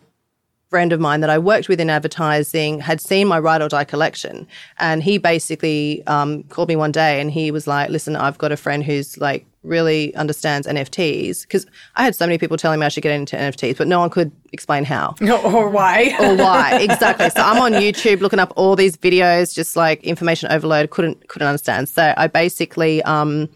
friend 0.70 0.92
of 0.92 1.00
mine 1.00 1.22
that 1.22 1.30
I 1.30 1.38
worked 1.38 1.70
with 1.70 1.80
in 1.80 1.90
advertising 1.90 2.80
had 2.80 3.00
seen 3.00 3.28
my 3.28 3.40
Ride 3.40 3.62
or 3.62 3.70
Die 3.70 3.84
collection. 3.84 4.48
And 4.80 5.04
he 5.04 5.18
basically 5.18 6.06
um, 6.08 6.44
called 6.44 6.68
me 6.68 6.76
one 6.76 6.92
day 6.92 7.22
and 7.22 7.30
he 7.30 7.52
was 7.52 7.68
like, 7.68 7.90
listen, 7.90 8.16
I've 8.16 8.38
got 8.38 8.52
a 8.52 8.58
friend 8.58 8.84
who's 8.84 9.18
like 9.18 9.46
really 9.68 10.16
understands 10.16 10.68
NFTs. 10.68 11.42
Because 11.42 11.66
I 11.96 12.04
had 12.04 12.16
so 12.16 12.26
many 12.26 12.38
people 12.38 12.58
telling 12.58 12.80
me 12.80 12.86
I 12.86 12.90
should 12.90 13.04
get 13.04 13.12
into 13.12 13.36
NFTs, 13.36 13.78
but 13.78 13.88
no 13.88 14.00
one 14.00 14.10
could 14.10 14.32
explain 14.52 14.84
how. 14.84 15.16
or 15.44 15.70
why. 15.70 16.16
or 16.20 16.36
why. 16.36 16.80
Exactly. 16.82 17.30
So 17.30 17.42
I'm 17.42 17.62
on 17.62 17.74
YouTube 17.74 18.22
looking 18.22 18.40
up 18.40 18.54
all 18.56 18.76
these 18.76 18.98
videos, 18.98 19.54
just 19.54 19.76
like 19.76 20.04
information 20.04 20.52
overload, 20.52 20.90
couldn't 20.90 21.28
couldn't 21.28 21.48
understand. 21.48 21.90
So 21.90 22.14
I 22.18 22.28
basically 22.28 23.04
um 23.04 23.50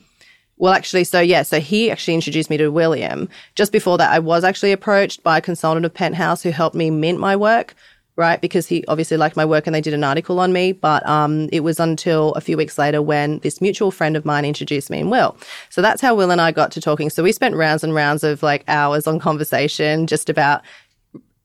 well, 0.62 0.74
actually, 0.74 1.06
so 1.06 1.20
yeah, 1.20 1.41
so 1.41 1.60
he 1.60 1.89
actually 1.89 2.13
introduced 2.13 2.51
me 2.51 2.58
to 2.58 2.70
William. 2.70 3.27
Just 3.56 3.72
before 3.72 3.98
that, 3.98 4.12
I 4.12 4.20
was 4.20 4.44
actually 4.44 4.72
approached 4.72 5.24
by 5.24 5.39
a 5.39 5.41
consultant 5.41 5.88
of 5.88 5.94
Penthouse 5.94 6.44
who 6.44 6.51
helped 6.51 6.75
me 6.75 6.91
mint 6.91 7.20
my 7.20 7.36
work, 7.36 7.74
right? 8.15 8.41
Because 8.41 8.68
he 8.68 8.84
obviously 8.88 9.18
liked 9.18 9.36
my 9.36 9.46
work 9.46 9.68
and 9.68 9.74
they 9.74 9.82
did 9.82 9.94
an 9.94 10.03
article 10.03 10.39
on 10.39 10.53
me. 10.53 10.72
But 10.72 11.08
um, 11.08 11.50
it 11.51 11.62
was 11.62 11.80
until 11.80 12.34
a 12.34 12.41
few 12.41 12.58
weeks 12.58 12.77
later 12.77 13.01
when 13.01 13.39
this 13.39 13.62
mutual 13.62 13.91
friend 13.91 14.15
of 14.18 14.25
mine 14.25 14.46
introduced 14.46 14.89
me 14.89 15.00
and 15.00 15.12
Will. 15.12 15.38
So 15.70 15.82
that's 15.82 16.01
how 16.01 16.15
Will 16.15 16.32
and 16.32 16.41
I 16.41 16.51
got 16.51 16.72
to 16.74 16.82
talking. 16.82 17.10
So 17.10 17.24
we 17.24 17.32
spent 17.32 17.56
rounds 17.56 17.84
and 17.84 17.94
rounds 17.94 18.24
of 18.24 18.44
like 18.44 18.63
hours 18.68 19.08
on 19.08 19.20
conversation 19.20 20.08
just 20.08 20.30
about 20.30 20.62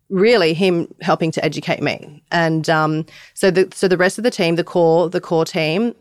really 0.09 0.55
him 0.55 0.93
helping 1.01 1.31
to 1.33 1.45
educate 1.45 1.83
me. 1.83 2.23
And 2.31 2.69
um, 2.71 3.07
so 3.35 3.51
the 3.51 3.69
so 3.75 3.89
the 3.89 3.97
rest 3.97 4.19
of 4.19 4.25
the 4.25 4.31
team, 4.31 4.57
the 4.57 4.65
core 4.65 5.09
the 5.09 5.21
core 5.21 5.45
team, 5.45 5.95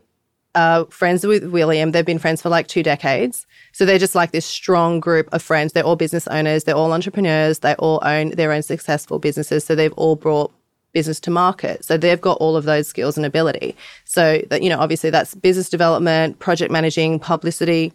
uh, 0.55 0.85
friends 0.85 1.25
with 1.25 1.45
William. 1.45 1.91
They've 1.91 2.05
been 2.05 2.19
friends 2.19 2.41
for 2.41 2.49
like 2.49 2.67
two 2.67 2.81
decades. 2.81 3.45
So 3.73 3.85
they're 3.85 3.99
just 3.99 4.15
like 4.15 4.31
this 4.31 4.45
strong 4.45 4.99
group 4.99 5.27
of 5.33 5.41
friends. 5.41 5.73
They're 5.73 5.83
all 5.83 5.97
business 5.97 6.27
owners. 6.27 6.63
They're 6.63 6.75
all 6.75 6.93
entrepreneurs. 6.93 7.59
They 7.59 7.75
all 7.75 7.99
own 8.03 8.31
their 8.31 8.51
own 8.51 8.63
successful 8.63 9.19
businesses. 9.19 9.65
So 9.65 9.75
they've 9.75 9.93
all 9.93 10.15
brought 10.15 10.51
business 10.93 11.19
to 11.19 11.29
market. 11.29 11.83
So 11.83 11.97
they've 11.97 12.21
got 12.21 12.37
all 12.37 12.55
of 12.55 12.63
those 12.63 12.87
skills 12.87 13.17
and 13.17 13.25
ability. 13.25 13.75
So 14.05 14.41
that, 14.49 14.63
you 14.63 14.69
know, 14.69 14.79
obviously 14.79 15.09
that's 15.09 15.35
business 15.35 15.69
development, 15.69 16.39
project 16.39 16.71
managing, 16.71 17.19
publicity. 17.19 17.91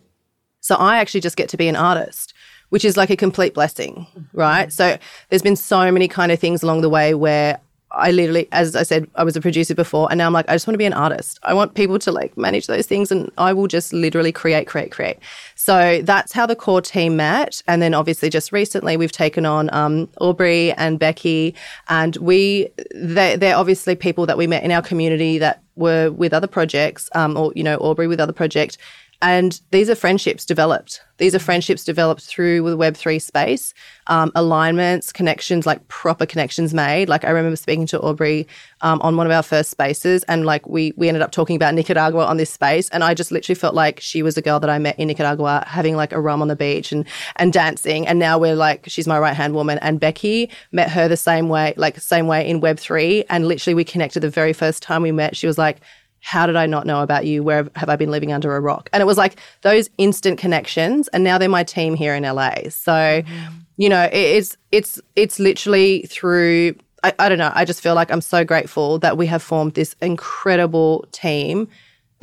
So 0.60 0.74
I 0.74 0.98
actually 0.98 1.22
just 1.22 1.36
get 1.36 1.48
to 1.48 1.56
be 1.56 1.66
an 1.66 1.76
artist, 1.76 2.34
which 2.68 2.84
is 2.84 2.98
like 2.98 3.08
a 3.08 3.16
complete 3.16 3.54
blessing, 3.54 4.06
right? 4.34 4.70
So 4.70 4.98
there's 5.30 5.40
been 5.40 5.56
so 5.56 5.90
many 5.90 6.08
kind 6.08 6.30
of 6.30 6.38
things 6.38 6.62
along 6.62 6.82
the 6.82 6.90
way 6.90 7.14
where 7.14 7.58
I 8.00 8.10
literally, 8.10 8.48
as 8.52 8.74
I 8.74 8.82
said, 8.82 9.08
I 9.14 9.24
was 9.24 9.36
a 9.36 9.40
producer 9.40 9.74
before, 9.74 10.08
and 10.10 10.18
now 10.18 10.26
I'm 10.26 10.32
like, 10.32 10.48
I 10.48 10.54
just 10.54 10.66
want 10.66 10.74
to 10.74 10.78
be 10.78 10.84
an 10.84 10.92
artist. 10.92 11.38
I 11.42 11.54
want 11.54 11.74
people 11.74 11.98
to 12.00 12.12
like 12.12 12.36
manage 12.36 12.66
those 12.66 12.86
things, 12.86 13.12
and 13.12 13.30
I 13.38 13.52
will 13.52 13.66
just 13.66 13.92
literally 13.92 14.32
create, 14.32 14.66
create, 14.66 14.90
create. 14.90 15.18
So 15.54 16.00
that's 16.02 16.32
how 16.32 16.46
the 16.46 16.56
core 16.56 16.80
team 16.80 17.16
met. 17.16 17.62
And 17.68 17.80
then 17.80 17.94
obviously, 17.94 18.30
just 18.30 18.52
recently, 18.52 18.96
we've 18.96 19.12
taken 19.12 19.46
on 19.46 19.72
um, 19.72 20.08
Aubrey 20.20 20.72
and 20.72 20.98
Becky, 20.98 21.54
and 21.88 22.16
we 22.16 22.68
they, 22.94 23.36
they're 23.36 23.56
obviously 23.56 23.94
people 23.94 24.26
that 24.26 24.36
we 24.36 24.46
met 24.46 24.62
in 24.62 24.72
our 24.72 24.82
community 24.82 25.38
that 25.38 25.62
were 25.76 26.10
with 26.10 26.32
other 26.32 26.46
projects, 26.46 27.08
um, 27.14 27.36
or 27.36 27.52
you 27.54 27.62
know, 27.62 27.76
Aubrey 27.78 28.06
with 28.06 28.20
other 28.20 28.32
project, 28.32 28.78
and 29.22 29.60
these 29.70 29.90
are 29.90 29.94
friendships 29.94 30.46
developed. 30.46 31.02
These 31.18 31.34
are 31.34 31.38
friendships 31.38 31.84
developed 31.84 32.22
through 32.22 32.62
the 32.70 32.78
Web3 32.78 33.20
space, 33.20 33.74
um, 34.06 34.32
alignments, 34.34 35.12
connections, 35.12 35.66
like 35.66 35.86
proper 35.88 36.24
connections 36.24 36.72
made. 36.72 37.10
Like 37.10 37.26
I 37.26 37.30
remember 37.30 37.56
speaking 37.56 37.86
to 37.88 38.00
Aubrey 38.00 38.48
um, 38.80 39.02
on 39.02 39.18
one 39.18 39.26
of 39.26 39.32
our 39.32 39.42
first 39.42 39.70
spaces, 39.70 40.22
and 40.24 40.46
like 40.46 40.66
we 40.66 40.94
we 40.96 41.08
ended 41.08 41.20
up 41.20 41.30
talking 41.30 41.56
about 41.56 41.74
Nicaragua 41.74 42.24
on 42.24 42.38
this 42.38 42.48
space, 42.48 42.88
and 42.88 43.04
I 43.04 43.12
just 43.12 43.30
literally 43.30 43.54
felt 43.54 43.74
like 43.74 44.00
she 44.00 44.22
was 44.22 44.38
a 44.38 44.42
girl 44.42 44.58
that 44.60 44.70
I 44.70 44.78
met 44.78 44.98
in 44.98 45.08
Nicaragua, 45.08 45.64
having 45.66 45.94
like 45.94 46.12
a 46.12 46.20
rum 46.20 46.40
on 46.40 46.48
the 46.48 46.56
beach 46.56 46.90
and 46.90 47.06
and 47.36 47.52
dancing. 47.52 48.06
And 48.06 48.18
now 48.18 48.38
we're 48.38 48.56
like, 48.56 48.84
she's 48.86 49.06
my 49.06 49.18
right 49.18 49.36
hand 49.36 49.54
woman. 49.54 49.78
And 49.82 50.00
Becky 50.00 50.48
met 50.72 50.90
her 50.90 51.06
the 51.06 51.18
same 51.18 51.50
way, 51.50 51.74
like 51.76 52.00
same 52.00 52.28
way 52.28 52.48
in 52.48 52.62
Web3, 52.62 53.26
and 53.28 53.46
literally 53.46 53.74
we 53.74 53.84
connected 53.84 54.20
the 54.20 54.30
very 54.30 54.54
first 54.54 54.82
time 54.82 55.02
we 55.02 55.12
met. 55.12 55.36
She 55.36 55.46
was 55.46 55.58
like 55.58 55.82
how 56.20 56.46
did 56.46 56.56
I 56.56 56.66
not 56.66 56.86
know 56.86 57.02
about 57.02 57.26
you? 57.26 57.42
Where 57.42 57.68
have 57.76 57.88
I 57.88 57.96
been 57.96 58.10
living 58.10 58.32
under 58.32 58.54
a 58.54 58.60
rock? 58.60 58.88
And 58.92 59.00
it 59.00 59.06
was 59.06 59.18
like 59.18 59.36
those 59.62 59.88
instant 59.98 60.38
connections, 60.38 61.08
and 61.08 61.24
now 61.24 61.38
they're 61.38 61.48
my 61.48 61.64
team 61.64 61.94
here 61.94 62.14
in 62.14 62.22
LA. 62.22 62.68
So, 62.68 62.92
mm-hmm. 62.92 63.54
you 63.76 63.88
know, 63.88 64.08
it's 64.12 64.56
it's 64.70 65.00
it's 65.16 65.38
literally 65.38 66.02
through. 66.02 66.74
I, 67.02 67.14
I 67.18 67.28
don't 67.30 67.38
know. 67.38 67.52
I 67.54 67.64
just 67.64 67.80
feel 67.80 67.94
like 67.94 68.12
I'm 68.12 68.20
so 68.20 68.44
grateful 68.44 68.98
that 68.98 69.16
we 69.16 69.26
have 69.26 69.42
formed 69.42 69.72
this 69.74 69.96
incredible 70.02 71.06
team 71.12 71.66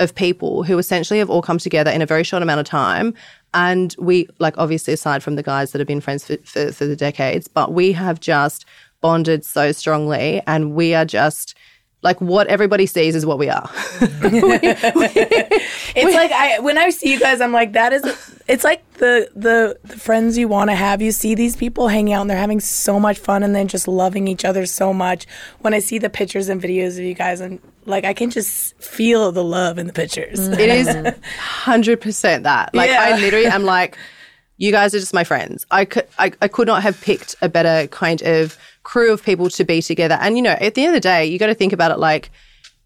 of 0.00 0.14
people 0.14 0.62
who 0.62 0.78
essentially 0.78 1.18
have 1.18 1.30
all 1.30 1.42
come 1.42 1.58
together 1.58 1.90
in 1.90 2.02
a 2.02 2.06
very 2.06 2.22
short 2.22 2.42
amount 2.42 2.60
of 2.60 2.66
time. 2.66 3.14
And 3.54 3.94
we, 3.98 4.28
like, 4.38 4.54
obviously, 4.58 4.94
aside 4.94 5.22
from 5.22 5.34
the 5.34 5.42
guys 5.42 5.72
that 5.72 5.78
have 5.80 5.88
been 5.88 6.00
friends 6.00 6.24
for, 6.24 6.36
for, 6.44 6.72
for 6.72 6.86
the 6.86 6.94
decades, 6.94 7.48
but 7.48 7.72
we 7.72 7.92
have 7.92 8.20
just 8.20 8.64
bonded 9.00 9.44
so 9.44 9.72
strongly, 9.72 10.42
and 10.46 10.74
we 10.74 10.94
are 10.94 11.04
just 11.04 11.56
like 12.02 12.20
what 12.20 12.46
everybody 12.46 12.86
sees 12.86 13.16
is 13.16 13.26
what 13.26 13.38
we 13.38 13.48
are. 13.48 13.68
it's 14.00 14.14
like 16.14 16.32
I 16.32 16.60
when 16.60 16.78
I 16.78 16.90
see 16.90 17.12
you 17.12 17.18
guys, 17.18 17.40
I'm 17.40 17.52
like 17.52 17.72
that 17.72 17.92
is. 17.92 18.04
It's 18.46 18.62
like 18.62 18.88
the 18.94 19.28
the, 19.34 19.78
the 19.84 19.98
friends 19.98 20.38
you 20.38 20.46
want 20.46 20.70
to 20.70 20.76
have. 20.76 21.02
You 21.02 21.10
see 21.10 21.34
these 21.34 21.56
people 21.56 21.88
hanging 21.88 22.14
out 22.14 22.20
and 22.20 22.30
they're 22.30 22.38
having 22.38 22.60
so 22.60 23.00
much 23.00 23.18
fun 23.18 23.42
and 23.42 23.54
then 23.54 23.66
just 23.66 23.88
loving 23.88 24.28
each 24.28 24.44
other 24.44 24.64
so 24.64 24.94
much. 24.94 25.26
When 25.60 25.74
I 25.74 25.80
see 25.80 25.98
the 25.98 26.08
pictures 26.08 26.48
and 26.48 26.62
videos 26.62 26.98
of 26.98 27.04
you 27.04 27.14
guys, 27.14 27.40
and 27.40 27.58
like 27.84 28.04
I 28.04 28.14
can 28.14 28.30
just 28.30 28.80
feel 28.80 29.32
the 29.32 29.44
love 29.44 29.78
in 29.78 29.88
the 29.88 29.92
pictures. 29.92 30.46
It 30.46 30.60
is 30.60 31.14
hundred 31.38 32.00
percent 32.00 32.44
that. 32.44 32.74
Like 32.74 32.90
yeah. 32.90 33.14
I 33.14 33.20
literally 33.20 33.46
am 33.46 33.64
like 33.64 33.98
you 34.58 34.72
guys 34.72 34.94
are 34.94 34.98
just 34.98 35.14
my 35.14 35.24
friends. 35.24 35.64
I 35.70 35.84
could 35.84 36.06
I, 36.18 36.32
I 36.42 36.48
could 36.48 36.66
not 36.66 36.82
have 36.82 37.00
picked 37.00 37.36
a 37.40 37.48
better 37.48 37.86
kind 37.88 38.22
of 38.22 38.58
crew 38.82 39.12
of 39.12 39.24
people 39.24 39.48
to 39.50 39.64
be 39.64 39.80
together. 39.80 40.18
And 40.20 40.36
you 40.36 40.42
know, 40.42 40.56
at 40.60 40.74
the 40.74 40.82
end 40.82 40.90
of 40.90 40.94
the 40.94 41.08
day, 41.08 41.24
you 41.24 41.38
got 41.38 41.46
to 41.46 41.54
think 41.54 41.72
about 41.72 41.90
it 41.90 41.98
like 41.98 42.30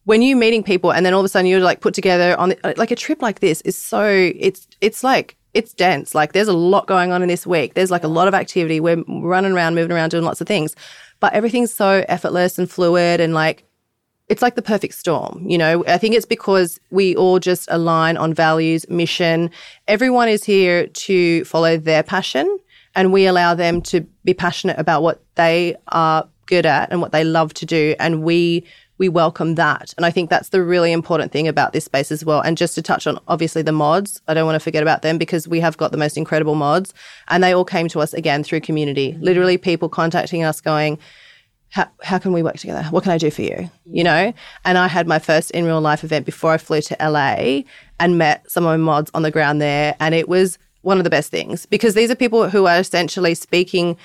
when 0.04 0.20
you're 0.22 0.37
meeting 0.37 0.62
people 0.62 0.92
and 0.92 1.06
then 1.06 1.14
all 1.14 1.20
of 1.20 1.24
a 1.24 1.28
sudden 1.28 1.46
you're 1.46 1.61
like 1.61 1.80
put 1.80 1.94
together 1.94 2.38
on 2.38 2.50
the, 2.50 2.74
like 2.76 2.90
a 2.90 2.96
trip 2.96 3.22
like 3.22 3.40
this 3.40 3.61
is 3.62 3.76
so 3.76 4.04
it's 4.04 4.66
it's 4.80 5.02
like 5.02 5.37
it's 5.54 5.74
dense. 5.74 6.14
Like 6.14 6.32
there's 6.32 6.48
a 6.48 6.52
lot 6.52 6.87
going 6.87 7.12
on 7.12 7.22
in 7.22 7.28
this 7.28 7.46
week. 7.46 7.74
There's 7.74 7.90
like 7.90 8.04
a 8.04 8.08
lot 8.08 8.28
of 8.28 8.35
activity. 8.35 8.80
We're 8.80 9.02
running 9.06 9.52
around, 9.52 9.74
moving 9.74 9.92
around, 9.92 10.11
doing 10.11 10.24
lots 10.24 10.40
of 10.40 10.46
things. 10.46 10.74
But 11.20 11.35
everything's 11.35 11.72
so 11.72 12.04
effortless 12.08 12.58
and 12.58 12.70
fluid 12.70 13.20
and 13.20 13.35
like 13.35 13.64
it's 14.33 14.40
like 14.40 14.55
the 14.55 14.62
perfect 14.62 14.95
storm. 14.95 15.45
You 15.47 15.59
know, 15.59 15.85
I 15.87 15.99
think 15.99 16.14
it's 16.14 16.25
because 16.25 16.81
we 16.90 17.14
all 17.16 17.38
just 17.38 17.68
align 17.71 18.16
on 18.16 18.33
values, 18.33 18.88
mission. 18.88 19.51
Everyone 19.88 20.27
is 20.27 20.42
here 20.42 20.87
to 20.87 21.45
follow 21.45 21.77
their 21.77 22.03
passion 22.03 22.59
and 22.95 23.12
we 23.12 23.27
allow 23.27 23.55
them 23.55 23.83
to 23.83 24.01
be 24.25 24.33
passionate 24.33 24.79
about 24.79 25.03
what 25.03 25.23
they 25.35 25.77
are 25.88 26.27
good 26.47 26.64
at 26.64 26.90
and 26.90 27.03
what 27.03 27.12
they 27.12 27.25
love 27.25 27.53
to 27.53 27.66
do. 27.66 27.95
And 28.01 28.23
we, 28.23 28.64
we 28.97 29.11
welcome 29.11 29.57
that. 29.57 29.92
And 29.99 30.07
I 30.07 30.11
think 30.11 30.31
that's 30.31 30.49
the 30.49 30.62
really 30.62 30.92
important 30.92 31.31
thing 31.31 31.47
about 31.47 31.75
this 31.75 31.85
space 31.85 32.11
as 32.11 32.25
well. 32.25 32.40
And 32.40 32.57
just 32.57 32.75
to 32.77 32.81
touch 32.81 33.07
on 33.07 33.18
obviously 33.29 33.61
the 33.61 33.71
mods, 33.71 34.23
I 34.29 34.33
don't 34.33 34.47
want 34.47 34.57
to 34.57 34.64
forget 34.64 34.83
about 34.83 35.03
them 35.03 35.18
because 35.18 35.47
we 35.47 35.61
have 35.61 35.77
got 35.77 35.92
the 35.92 35.99
most 35.99 36.16
incredible 36.16 36.55
mods 36.55 36.95
and 37.29 37.45
they 37.45 37.53
all 37.53 37.66
came 37.66 37.88
to 37.88 38.01
us 38.01 38.14
again 38.14 38.45
through 38.45 38.62
community. 38.62 39.12
Mm-hmm. 39.12 39.25
Literally 39.25 39.59
people 39.59 39.90
contacting 39.90 40.42
us 40.42 40.62
going, 40.62 40.99
how, 41.72 41.88
how 42.02 42.18
can 42.18 42.35
we 42.35 42.42
work 42.42 42.58
together? 42.58 42.82
What 42.90 43.02
can 43.02 43.12
I 43.12 43.18
do 43.18 43.30
for 43.30 43.40
you? 43.40 43.70
You 43.87 44.04
know? 44.04 44.35
And 44.66 44.76
I 44.76 44.88
had 44.88 45.06
my 45.06 45.18
first 45.18 45.50
in 45.52 45.64
real 45.64 45.80
life 45.80 46.04
event 46.04 46.26
before 46.26 46.52
I 46.52 46.58
flew 46.58 46.82
to 46.82 46.96
LA 47.00 47.62
and 47.98 48.18
met 48.18 48.48
some 48.50 48.64
of 48.64 48.68
my 48.68 48.76
mods 48.76 49.11
on 49.14 49.22
the 49.22 49.30
ground 49.30 49.62
there. 49.62 49.96
And 49.98 50.14
it 50.14 50.28
was 50.28 50.58
one 50.82 50.98
of 50.98 51.04
the 51.04 51.11
best 51.11 51.30
things 51.30 51.64
because 51.64 51.94
these 51.94 52.11
are 52.11 52.14
people 52.14 52.50
who 52.50 52.66
are 52.66 52.78
essentially 52.78 53.35
speaking 53.35 53.96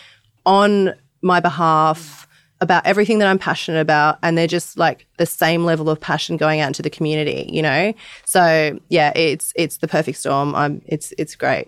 on 0.46 0.94
my 1.22 1.42
behalf 1.42 2.26
about 2.62 2.86
everything 2.86 3.20
that 3.20 3.28
I'm 3.28 3.38
passionate 3.38 3.82
about. 3.82 4.18
And 4.24 4.38
they're 4.38 4.48
just 4.48 4.78
like 4.78 5.06
the 5.18 5.26
same 5.26 5.66
level 5.66 5.90
of 5.90 6.00
passion 6.00 6.38
going 6.38 6.62
out 6.62 6.68
into 6.68 6.82
the 6.82 6.90
community, 6.90 7.50
you 7.52 7.62
know? 7.62 7.94
So 8.24 8.80
yeah, 8.88 9.12
it's, 9.14 9.52
it's 9.58 9.78
the 9.78 9.90
perfect 9.90 10.20
storm. 10.20 10.56
I'm, 10.56 10.82
it's, 10.86 11.14
it's 11.18 11.36
great. 11.36 11.68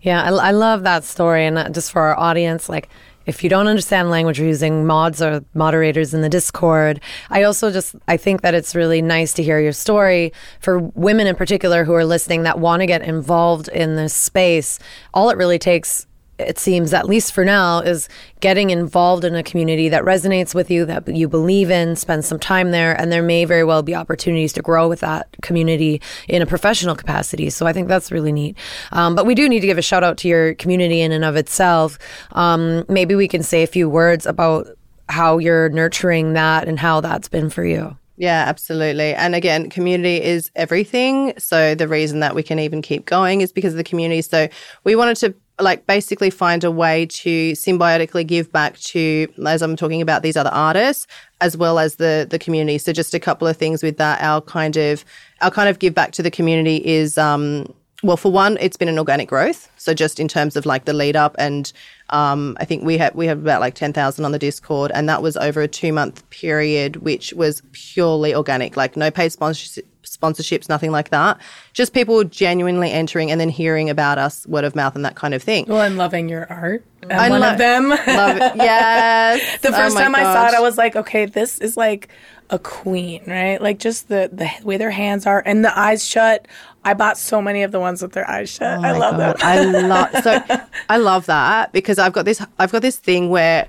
Yeah, 0.00 0.24
I, 0.24 0.30
I 0.30 0.50
love 0.50 0.82
that 0.82 1.04
story. 1.04 1.46
And 1.46 1.72
just 1.72 1.92
for 1.92 2.02
our 2.02 2.18
audience, 2.18 2.68
like, 2.68 2.88
if 3.26 3.44
you 3.44 3.50
don't 3.50 3.66
understand 3.66 4.10
language, 4.10 4.40
we're 4.40 4.46
using 4.46 4.86
mods 4.86 5.22
or 5.22 5.44
moderators 5.54 6.14
in 6.14 6.22
the 6.22 6.28
Discord. 6.28 7.00
I 7.30 7.42
also 7.42 7.70
just 7.70 7.94
I 8.08 8.16
think 8.16 8.42
that 8.42 8.54
it's 8.54 8.74
really 8.74 9.02
nice 9.02 9.32
to 9.34 9.42
hear 9.42 9.60
your 9.60 9.72
story 9.72 10.32
for 10.60 10.78
women 10.78 11.26
in 11.26 11.36
particular 11.36 11.84
who 11.84 11.94
are 11.94 12.04
listening 12.04 12.42
that 12.42 12.58
want 12.58 12.80
to 12.80 12.86
get 12.86 13.02
involved 13.02 13.68
in 13.68 13.96
this 13.96 14.14
space. 14.14 14.78
All 15.14 15.30
it 15.30 15.36
really 15.36 15.58
takes 15.58 16.06
it 16.48 16.58
seems, 16.58 16.92
at 16.92 17.06
least 17.06 17.32
for 17.32 17.44
now, 17.44 17.80
is 17.80 18.08
getting 18.40 18.70
involved 18.70 19.24
in 19.24 19.34
a 19.34 19.42
community 19.42 19.88
that 19.88 20.02
resonates 20.04 20.54
with 20.54 20.70
you, 20.70 20.84
that 20.84 21.08
you 21.08 21.28
believe 21.28 21.70
in, 21.70 21.96
spend 21.96 22.24
some 22.24 22.38
time 22.38 22.70
there, 22.70 23.00
and 23.00 23.12
there 23.12 23.22
may 23.22 23.44
very 23.44 23.64
well 23.64 23.82
be 23.82 23.94
opportunities 23.94 24.52
to 24.54 24.62
grow 24.62 24.88
with 24.88 25.00
that 25.00 25.28
community 25.42 26.00
in 26.28 26.42
a 26.42 26.46
professional 26.46 26.94
capacity. 26.94 27.50
So 27.50 27.66
I 27.66 27.72
think 27.72 27.88
that's 27.88 28.12
really 28.12 28.32
neat. 28.32 28.56
Um, 28.92 29.14
but 29.14 29.26
we 29.26 29.34
do 29.34 29.48
need 29.48 29.60
to 29.60 29.66
give 29.66 29.78
a 29.78 29.82
shout 29.82 30.04
out 30.04 30.16
to 30.18 30.28
your 30.28 30.54
community 30.54 31.00
in 31.00 31.12
and 31.12 31.24
of 31.24 31.36
itself. 31.36 31.98
Um, 32.32 32.84
maybe 32.88 33.14
we 33.14 33.28
can 33.28 33.42
say 33.42 33.62
a 33.62 33.66
few 33.66 33.88
words 33.88 34.26
about 34.26 34.66
how 35.08 35.38
you're 35.38 35.68
nurturing 35.70 36.32
that 36.32 36.68
and 36.68 36.78
how 36.78 37.00
that's 37.00 37.28
been 37.28 37.50
for 37.50 37.64
you. 37.64 37.96
Yeah, 38.16 38.44
absolutely. 38.46 39.14
And 39.14 39.34
again, 39.34 39.68
community 39.70 40.22
is 40.22 40.50
everything. 40.54 41.32
So 41.38 41.74
the 41.74 41.88
reason 41.88 42.20
that 42.20 42.34
we 42.34 42.42
can 42.42 42.58
even 42.58 42.82
keep 42.82 43.04
going 43.04 43.40
is 43.40 43.52
because 43.52 43.72
of 43.72 43.78
the 43.78 43.84
community. 43.84 44.22
So 44.22 44.48
we 44.84 44.94
wanted 44.94 45.16
to 45.16 45.34
like 45.62 45.86
basically 45.86 46.30
find 46.30 46.64
a 46.64 46.70
way 46.70 47.06
to 47.06 47.52
symbiotically 47.52 48.26
give 48.26 48.52
back 48.52 48.78
to 48.78 49.28
as 49.46 49.62
I'm 49.62 49.76
talking 49.76 50.02
about 50.02 50.22
these 50.22 50.36
other 50.36 50.50
artists 50.50 51.06
as 51.40 51.56
well 51.56 51.78
as 51.78 51.96
the 51.96 52.26
the 52.28 52.38
community. 52.38 52.78
So 52.78 52.92
just 52.92 53.14
a 53.14 53.20
couple 53.20 53.48
of 53.48 53.56
things 53.56 53.82
with 53.82 53.96
that. 53.98 54.20
Our 54.20 54.40
kind 54.40 54.76
of 54.76 55.04
our 55.40 55.50
kind 55.50 55.68
of 55.68 55.78
give 55.78 55.94
back 55.94 56.12
to 56.12 56.22
the 56.22 56.30
community 56.30 56.84
is 56.84 57.18
um 57.18 57.72
well, 58.04 58.16
for 58.16 58.32
one, 58.32 58.58
it's 58.60 58.76
been 58.76 58.88
an 58.88 58.98
organic 58.98 59.28
growth. 59.28 59.70
So 59.76 59.94
just 59.94 60.18
in 60.18 60.26
terms 60.26 60.56
of 60.56 60.66
like 60.66 60.86
the 60.86 60.92
lead 60.92 61.14
up, 61.14 61.36
and 61.38 61.72
um, 62.10 62.56
I 62.58 62.64
think 62.64 62.82
we 62.82 62.98
have 62.98 63.14
we 63.14 63.26
have 63.26 63.38
about 63.38 63.60
like 63.60 63.74
ten 63.74 63.92
thousand 63.92 64.24
on 64.24 64.32
the 64.32 64.40
Discord, 64.40 64.90
and 64.92 65.08
that 65.08 65.22
was 65.22 65.36
over 65.36 65.60
a 65.62 65.68
two 65.68 65.92
month 65.92 66.28
period, 66.30 66.96
which 66.96 67.32
was 67.32 67.62
purely 67.70 68.34
organic, 68.34 68.76
like 68.76 68.96
no 68.96 69.10
paid 69.10 69.30
sponsorship, 69.30 69.86
sponsorships, 70.04 70.68
nothing 70.68 70.90
like 70.90 71.10
that. 71.10 71.38
Just 71.72 71.92
people 71.94 72.24
genuinely 72.24 72.90
entering 72.90 73.30
and 73.30 73.40
then 73.40 73.48
hearing 73.48 73.88
about 73.90 74.18
us, 74.18 74.46
word 74.46 74.64
of 74.64 74.74
mouth, 74.74 74.94
and 74.96 75.04
that 75.04 75.14
kind 75.14 75.34
of 75.34 75.42
thing. 75.42 75.66
Well, 75.68 75.80
and 75.82 75.96
loving 75.96 76.28
your 76.28 76.46
art. 76.50 76.84
I'm 77.04 77.18
I 77.18 77.30
one 77.30 77.40
lo- 77.40 77.50
of 77.52 77.58
them. 77.58 77.88
Love 78.06 78.36
it. 78.36 78.52
Yes. 78.56 79.60
the 79.62 79.68
Oh 79.68 79.72
first 79.72 79.94
my 79.94 80.02
time 80.02 80.14
I 80.14 80.22
saw 80.22 80.48
it. 80.48 80.54
I 80.54 80.60
was 80.60 80.78
like, 80.78 80.94
okay, 80.96 81.26
this 81.26 81.58
is 81.58 81.76
like 81.76 82.08
a 82.50 82.58
queen, 82.58 83.22
right? 83.26 83.60
Like 83.60 83.78
just 83.78 84.08
the 84.08 84.28
the 84.32 84.48
way 84.64 84.76
their 84.76 84.90
hands 84.90 85.26
are 85.26 85.42
and 85.44 85.64
the 85.64 85.76
eyes 85.78 86.06
shut. 86.06 86.46
I 86.84 86.94
bought 86.94 87.16
so 87.16 87.40
many 87.40 87.62
of 87.62 87.70
the 87.72 87.78
ones 87.80 88.02
with 88.02 88.12
their 88.12 88.28
eyes 88.28 88.50
shut. 88.50 88.84
I 88.84 88.92
love 88.92 89.16
them. 89.16 89.34
Oh 89.38 89.46
I 89.46 89.64
love 89.64 90.10
so 90.22 90.42
I 90.88 90.96
love 90.98 91.26
that 91.26 91.72
because 91.72 91.98
I've 91.98 92.12
got 92.12 92.24
this 92.24 92.44
I've 92.58 92.70
got 92.72 92.82
this 92.82 92.96
thing 92.96 93.30
where 93.30 93.66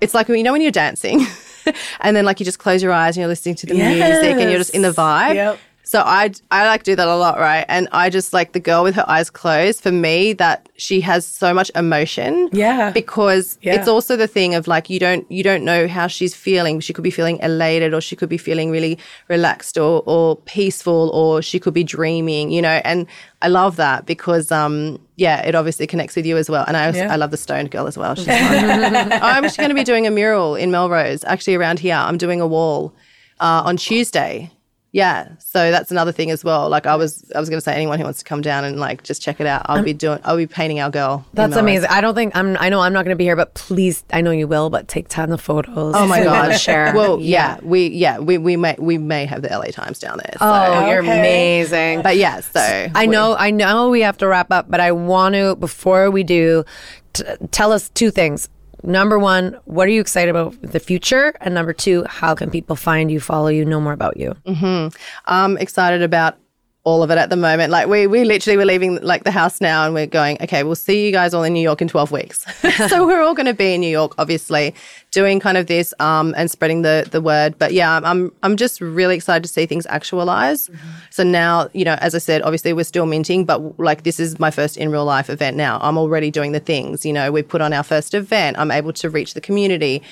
it's 0.00 0.14
like 0.14 0.28
you 0.28 0.42
know 0.42 0.52
when 0.52 0.60
you're 0.60 0.70
dancing 0.72 1.24
and 2.00 2.14
then 2.16 2.24
like 2.24 2.38
you 2.38 2.44
just 2.44 2.58
close 2.58 2.82
your 2.82 2.92
eyes 2.92 3.16
and 3.16 3.22
you're 3.22 3.28
listening 3.28 3.54
to 3.56 3.66
the 3.66 3.74
music 3.74 4.36
and 4.36 4.50
you're 4.50 4.58
just 4.58 4.74
in 4.74 4.82
the 4.82 4.92
vibe. 4.92 5.34
Yep. 5.34 5.58
So 5.88 6.00
I 6.00 6.32
I 6.50 6.66
like 6.66 6.82
do 6.82 6.96
that 6.96 7.06
a 7.06 7.14
lot, 7.14 7.38
right? 7.38 7.64
And 7.68 7.86
I 7.92 8.10
just 8.10 8.32
like 8.32 8.52
the 8.54 8.58
girl 8.58 8.82
with 8.82 8.96
her 8.96 9.04
eyes 9.08 9.30
closed. 9.30 9.80
For 9.84 9.92
me, 9.92 10.32
that 10.32 10.68
she 10.76 11.00
has 11.02 11.24
so 11.24 11.54
much 11.54 11.70
emotion. 11.76 12.48
Yeah. 12.52 12.90
Because 12.90 13.56
Yeah. 13.62 13.76
it's 13.76 13.86
also 13.86 14.16
the 14.16 14.26
thing 14.26 14.56
of 14.56 14.66
like 14.66 14.90
you 14.90 14.98
don't 14.98 15.30
you 15.30 15.44
don't 15.44 15.64
know 15.64 15.86
how 15.86 16.08
she's 16.08 16.34
feeling. 16.34 16.80
She 16.80 16.92
could 16.92 17.04
be 17.04 17.12
feeling 17.12 17.38
elated, 17.38 17.94
or 17.94 18.00
she 18.00 18.16
could 18.16 18.28
be 18.28 18.36
feeling 18.36 18.72
really 18.72 18.98
relaxed, 19.28 19.78
or 19.78 20.02
or 20.06 20.34
peaceful, 20.38 21.08
or 21.14 21.40
she 21.40 21.60
could 21.60 21.72
be 21.74 21.84
dreaming. 21.84 22.50
You 22.50 22.62
know, 22.62 22.80
and 22.84 23.06
I 23.40 23.46
love 23.46 23.76
that 23.76 24.06
because 24.06 24.50
um 24.50 24.98
yeah, 25.14 25.46
it 25.46 25.54
obviously 25.54 25.86
connects 25.86 26.16
with 26.16 26.26
you 26.26 26.36
as 26.36 26.50
well. 26.50 26.64
And 26.66 26.76
I 26.76 26.86
also, 26.88 26.98
Yeah. 26.98 27.12
I 27.12 27.16
love 27.16 27.30
the 27.30 27.36
stoned 27.36 27.70
girl 27.70 27.86
as 27.86 27.96
well. 27.96 28.16
She's. 28.16 28.26
I'm 28.30 29.44
actually 29.44 29.62
going 29.62 29.68
to 29.70 29.74
be 29.74 29.84
doing 29.84 30.06
a 30.06 30.10
mural 30.10 30.56
in 30.56 30.70
Melrose, 30.72 31.22
actually 31.24 31.54
around 31.54 31.78
here. 31.78 31.94
I'm 31.94 32.18
doing 32.18 32.40
a 32.40 32.46
wall 32.46 32.92
uh, 33.40 33.62
on 33.64 33.76
Tuesday. 33.76 34.50
Yeah, 34.96 35.28
so 35.40 35.70
that's 35.70 35.90
another 35.90 36.10
thing 36.10 36.30
as 36.30 36.42
well. 36.42 36.70
Like 36.70 36.86
I 36.86 36.96
was, 36.96 37.30
I 37.34 37.38
was 37.38 37.50
going 37.50 37.58
to 37.58 37.60
say, 37.60 37.74
anyone 37.74 37.98
who 37.98 38.04
wants 38.04 38.20
to 38.20 38.24
come 38.24 38.40
down 38.40 38.64
and 38.64 38.80
like 38.80 39.02
just 39.02 39.20
check 39.20 39.40
it 39.40 39.46
out, 39.46 39.60
I'll 39.66 39.82
be 39.82 39.92
doing, 39.92 40.20
I'll 40.24 40.38
be 40.38 40.46
painting 40.46 40.80
our 40.80 40.88
girl. 40.88 41.22
That's 41.34 41.50
Melrose. 41.50 41.60
amazing. 41.62 41.90
I 41.90 42.00
don't 42.00 42.14
think 42.14 42.34
I'm. 42.34 42.56
I 42.58 42.70
know 42.70 42.80
I'm 42.80 42.94
not 42.94 43.04
going 43.04 43.14
to 43.14 43.18
be 43.18 43.24
here, 43.24 43.36
but 43.36 43.52
please, 43.52 44.04
I 44.10 44.22
know 44.22 44.30
you 44.30 44.48
will. 44.48 44.70
But 44.70 44.88
take 44.88 45.08
tons 45.08 45.32
of 45.32 45.40
photos. 45.42 45.94
Oh 45.94 46.06
my 46.06 46.20
We 46.20 46.24
gotta 46.24 46.52
god! 46.52 46.58
share. 46.58 46.94
Well, 46.94 47.20
yeah, 47.20 47.58
we 47.62 47.88
yeah 47.88 48.18
we 48.20 48.38
we 48.38 48.56
may 48.56 48.74
we 48.78 48.96
may 48.96 49.26
have 49.26 49.42
the 49.42 49.48
LA 49.50 49.66
Times 49.66 49.98
down 49.98 50.16
there. 50.16 50.32
So. 50.38 50.46
Oh, 50.46 50.88
you're 50.88 51.00
Okay. 51.02 51.18
amazing. 51.20 52.00
but 52.00 52.16
yeah, 52.16 52.40
so 52.40 52.60
I 52.94 53.02
we- 53.02 53.06
know, 53.08 53.36
I 53.38 53.50
know 53.50 53.90
we 53.90 54.00
have 54.00 54.16
to 54.18 54.26
wrap 54.26 54.50
up, 54.50 54.70
but 54.70 54.80
I 54.80 54.92
want 54.92 55.34
to, 55.34 55.56
before 55.56 56.10
we 56.10 56.22
do, 56.22 56.64
t- 57.12 57.22
tell 57.50 57.70
us 57.70 57.90
two 57.90 58.10
things. 58.10 58.48
Number 58.82 59.18
one, 59.18 59.58
what 59.64 59.88
are 59.88 59.90
you 59.90 60.00
excited 60.00 60.30
about 60.30 60.60
the 60.62 60.80
future? 60.80 61.34
And 61.40 61.54
number 61.54 61.72
two, 61.72 62.04
how 62.04 62.34
can 62.34 62.50
people 62.50 62.76
find 62.76 63.10
you, 63.10 63.20
follow 63.20 63.48
you, 63.48 63.64
know 63.64 63.80
more 63.80 63.92
about 63.92 64.16
you? 64.16 64.36
Mm-hmm. 64.46 64.96
I'm 65.26 65.58
excited 65.58 66.02
about 66.02 66.38
all 66.86 67.02
of 67.02 67.10
it 67.10 67.18
at 67.18 67.30
the 67.30 67.36
moment. 67.36 67.72
Like 67.72 67.88
we 67.88 68.06
we 68.06 68.24
literally 68.24 68.56
were 68.56 68.64
leaving 68.64 69.02
like 69.02 69.24
the 69.24 69.32
house 69.32 69.60
now 69.60 69.84
and 69.84 69.92
we're 69.92 70.06
going, 70.06 70.38
okay, 70.40 70.62
we'll 70.62 70.76
see 70.76 71.04
you 71.04 71.10
guys 71.10 71.34
all 71.34 71.42
in 71.42 71.52
New 71.52 71.60
York 71.60 71.82
in 71.82 71.88
12 71.88 72.12
weeks. 72.12 72.46
so 72.88 73.04
we're 73.04 73.22
all 73.22 73.34
going 73.34 73.46
to 73.46 73.54
be 73.54 73.74
in 73.74 73.80
New 73.80 73.90
York 73.90 74.14
obviously 74.18 74.72
doing 75.10 75.40
kind 75.40 75.58
of 75.58 75.66
this 75.66 75.92
um 75.98 76.32
and 76.36 76.48
spreading 76.48 76.82
the 76.82 77.08
the 77.10 77.20
word. 77.20 77.58
But 77.58 77.72
yeah, 77.72 77.96
I'm 77.96 78.04
I'm, 78.04 78.32
I'm 78.44 78.56
just 78.56 78.80
really 78.80 79.16
excited 79.16 79.42
to 79.42 79.48
see 79.48 79.66
things 79.66 79.84
actualize. 79.86 80.70
So 81.10 81.24
now, 81.24 81.68
you 81.72 81.84
know, 81.84 81.96
as 82.00 82.14
I 82.14 82.18
said, 82.18 82.42
obviously 82.42 82.72
we're 82.72 82.84
still 82.84 83.06
minting, 83.06 83.44
but 83.44 83.80
like 83.80 84.04
this 84.04 84.20
is 84.20 84.38
my 84.38 84.52
first 84.52 84.76
in 84.76 84.88
real 84.92 85.04
life 85.04 85.28
event 85.28 85.56
now. 85.56 85.80
I'm 85.82 85.98
already 85.98 86.30
doing 86.30 86.52
the 86.52 86.60
things, 86.60 87.04
you 87.04 87.12
know, 87.12 87.32
we 87.32 87.42
put 87.42 87.60
on 87.60 87.72
our 87.72 87.82
first 87.82 88.14
event. 88.14 88.58
I'm 88.60 88.70
able 88.70 88.92
to 88.92 89.10
reach 89.10 89.34
the 89.34 89.40
community. 89.40 90.02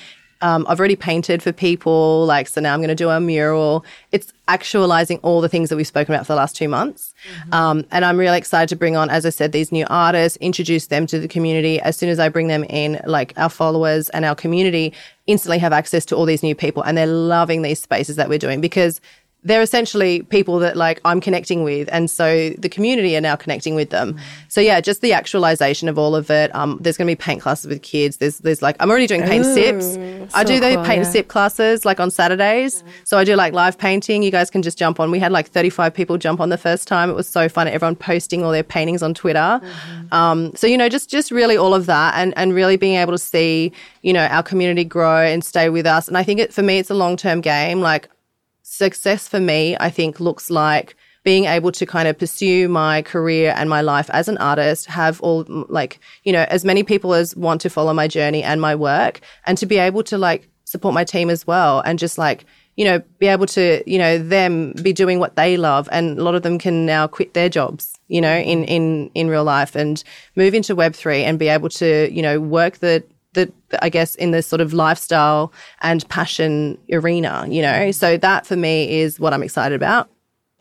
Um, 0.44 0.66
I've 0.68 0.78
already 0.78 0.94
painted 0.94 1.42
for 1.42 1.52
people, 1.52 2.26
like, 2.26 2.48
so 2.48 2.60
now 2.60 2.74
I'm 2.74 2.80
going 2.80 2.88
to 2.90 2.94
do 2.94 3.08
a 3.08 3.18
mural. 3.18 3.82
It's 4.12 4.30
actualizing 4.46 5.18
all 5.22 5.40
the 5.40 5.48
things 5.48 5.70
that 5.70 5.76
we've 5.76 5.86
spoken 5.86 6.14
about 6.14 6.26
for 6.26 6.34
the 6.34 6.36
last 6.36 6.54
two 6.54 6.68
months. 6.68 7.14
Um, 7.52 7.86
and 7.90 8.04
I'm 8.04 8.18
really 8.18 8.36
excited 8.36 8.68
to 8.68 8.76
bring 8.76 8.94
on, 8.94 9.08
as 9.08 9.24
I 9.24 9.30
said, 9.30 9.52
these 9.52 9.72
new 9.72 9.86
artists, 9.88 10.36
introduce 10.42 10.88
them 10.88 11.06
to 11.06 11.18
the 11.18 11.28
community. 11.28 11.80
As 11.80 11.96
soon 11.96 12.10
as 12.10 12.18
I 12.18 12.28
bring 12.28 12.48
them 12.48 12.62
in, 12.64 13.00
like 13.06 13.32
our 13.38 13.48
followers 13.48 14.10
and 14.10 14.26
our 14.26 14.34
community 14.34 14.92
instantly 15.26 15.56
have 15.60 15.72
access 15.72 16.04
to 16.04 16.14
all 16.14 16.26
these 16.26 16.42
new 16.42 16.54
people 16.54 16.82
and 16.82 16.98
they're 16.98 17.06
loving 17.06 17.62
these 17.62 17.80
spaces 17.80 18.16
that 18.16 18.28
we're 18.28 18.38
doing 18.38 18.60
because 18.60 19.00
they're 19.44 19.62
essentially 19.62 20.22
people 20.22 20.58
that 20.60 20.76
like 20.76 21.00
I'm 21.04 21.20
connecting 21.20 21.62
with, 21.64 21.88
and 21.92 22.10
so 22.10 22.50
the 22.50 22.68
community 22.68 23.16
are 23.16 23.20
now 23.20 23.36
connecting 23.36 23.74
with 23.74 23.90
them. 23.90 24.18
So 24.48 24.60
yeah, 24.60 24.80
just 24.80 25.02
the 25.02 25.12
actualization 25.12 25.88
of 25.88 25.98
all 25.98 26.16
of 26.16 26.30
it. 26.30 26.54
Um, 26.54 26.78
there's 26.80 26.96
going 26.96 27.06
to 27.06 27.10
be 27.10 27.16
paint 27.16 27.42
classes 27.42 27.66
with 27.66 27.82
kids. 27.82 28.16
There's 28.16 28.38
there's 28.38 28.62
like 28.62 28.76
I'm 28.80 28.90
already 28.90 29.06
doing 29.06 29.22
paint 29.22 29.44
sips. 29.44 30.34
I 30.34 30.44
do 30.44 30.60
the 30.60 30.76
cool, 30.76 30.84
paint 30.84 31.04
yeah. 31.04 31.10
sip 31.10 31.28
classes 31.28 31.84
like 31.84 32.00
on 32.00 32.10
Saturdays. 32.10 32.82
So 33.04 33.18
I 33.18 33.24
do 33.24 33.36
like 33.36 33.52
live 33.52 33.76
painting. 33.76 34.22
You 34.22 34.30
guys 34.30 34.50
can 34.50 34.62
just 34.62 34.78
jump 34.78 34.98
on. 34.98 35.10
We 35.10 35.18
had 35.18 35.30
like 35.30 35.48
35 35.48 35.92
people 35.92 36.16
jump 36.16 36.40
on 36.40 36.48
the 36.48 36.58
first 36.58 36.88
time. 36.88 37.10
It 37.10 37.14
was 37.14 37.28
so 37.28 37.48
fun. 37.48 37.68
Everyone 37.68 37.96
posting 37.96 38.42
all 38.42 38.50
their 38.50 38.62
paintings 38.62 39.02
on 39.02 39.12
Twitter. 39.12 39.60
Um, 40.10 40.54
so 40.56 40.66
you 40.66 40.78
know, 40.78 40.88
just 40.88 41.10
just 41.10 41.30
really 41.30 41.56
all 41.56 41.74
of 41.74 41.84
that, 41.86 42.14
and 42.16 42.32
and 42.38 42.54
really 42.54 42.76
being 42.76 42.96
able 42.96 43.12
to 43.12 43.18
see 43.18 43.72
you 44.00 44.14
know 44.14 44.24
our 44.26 44.42
community 44.42 44.84
grow 44.84 45.22
and 45.22 45.44
stay 45.44 45.68
with 45.68 45.86
us. 45.86 46.08
And 46.08 46.16
I 46.16 46.22
think 46.22 46.40
it 46.40 46.52
for 46.52 46.62
me, 46.62 46.78
it's 46.78 46.90
a 46.90 46.94
long 46.94 47.18
term 47.18 47.42
game. 47.42 47.80
Like 47.80 48.08
success 48.64 49.28
for 49.28 49.38
me, 49.38 49.76
I 49.78 49.90
think, 49.90 50.18
looks 50.18 50.50
like 50.50 50.96
being 51.22 51.44
able 51.44 51.72
to 51.72 51.86
kind 51.86 52.08
of 52.08 52.18
pursue 52.18 52.68
my 52.68 53.02
career 53.02 53.54
and 53.56 53.70
my 53.70 53.80
life 53.80 54.10
as 54.10 54.28
an 54.28 54.36
artist, 54.38 54.86
have 54.86 55.20
all 55.20 55.44
like, 55.68 56.00
you 56.24 56.32
know, 56.32 56.44
as 56.50 56.64
many 56.64 56.82
people 56.82 57.14
as 57.14 57.34
want 57.36 57.60
to 57.62 57.70
follow 57.70 57.94
my 57.94 58.08
journey 58.08 58.42
and 58.42 58.60
my 58.60 58.74
work, 58.74 59.20
and 59.46 59.56
to 59.58 59.66
be 59.66 59.78
able 59.78 60.02
to 60.02 60.18
like 60.18 60.48
support 60.64 60.92
my 60.92 61.04
team 61.04 61.30
as 61.30 61.46
well 61.46 61.80
and 61.80 61.98
just 61.98 62.18
like, 62.18 62.44
you 62.76 62.84
know, 62.84 63.00
be 63.18 63.28
able 63.28 63.46
to, 63.46 63.82
you 63.86 63.98
know, 63.98 64.18
them 64.18 64.72
be 64.82 64.92
doing 64.92 65.18
what 65.18 65.36
they 65.36 65.56
love. 65.56 65.88
And 65.92 66.18
a 66.18 66.22
lot 66.22 66.34
of 66.34 66.42
them 66.42 66.58
can 66.58 66.84
now 66.84 67.06
quit 67.06 67.32
their 67.32 67.48
jobs, 67.48 67.98
you 68.08 68.20
know, 68.20 68.36
in, 68.36 68.64
in, 68.64 69.10
in 69.14 69.28
real 69.28 69.44
life 69.44 69.76
and 69.76 70.02
move 70.34 70.54
into 70.54 70.74
Web3 70.74 71.22
and 71.22 71.38
be 71.38 71.48
able 71.48 71.68
to, 71.70 72.12
you 72.12 72.20
know, 72.20 72.40
work 72.40 72.78
the, 72.78 73.04
I 73.82 73.88
guess 73.88 74.14
in 74.16 74.30
this 74.30 74.46
sort 74.46 74.60
of 74.60 74.72
lifestyle 74.72 75.52
and 75.80 76.06
passion 76.08 76.78
arena, 76.92 77.46
you 77.48 77.62
know. 77.62 77.90
So 77.90 78.16
that 78.16 78.46
for 78.46 78.56
me 78.56 79.00
is 79.00 79.20
what 79.20 79.32
I'm 79.32 79.42
excited 79.42 79.74
about. 79.74 80.08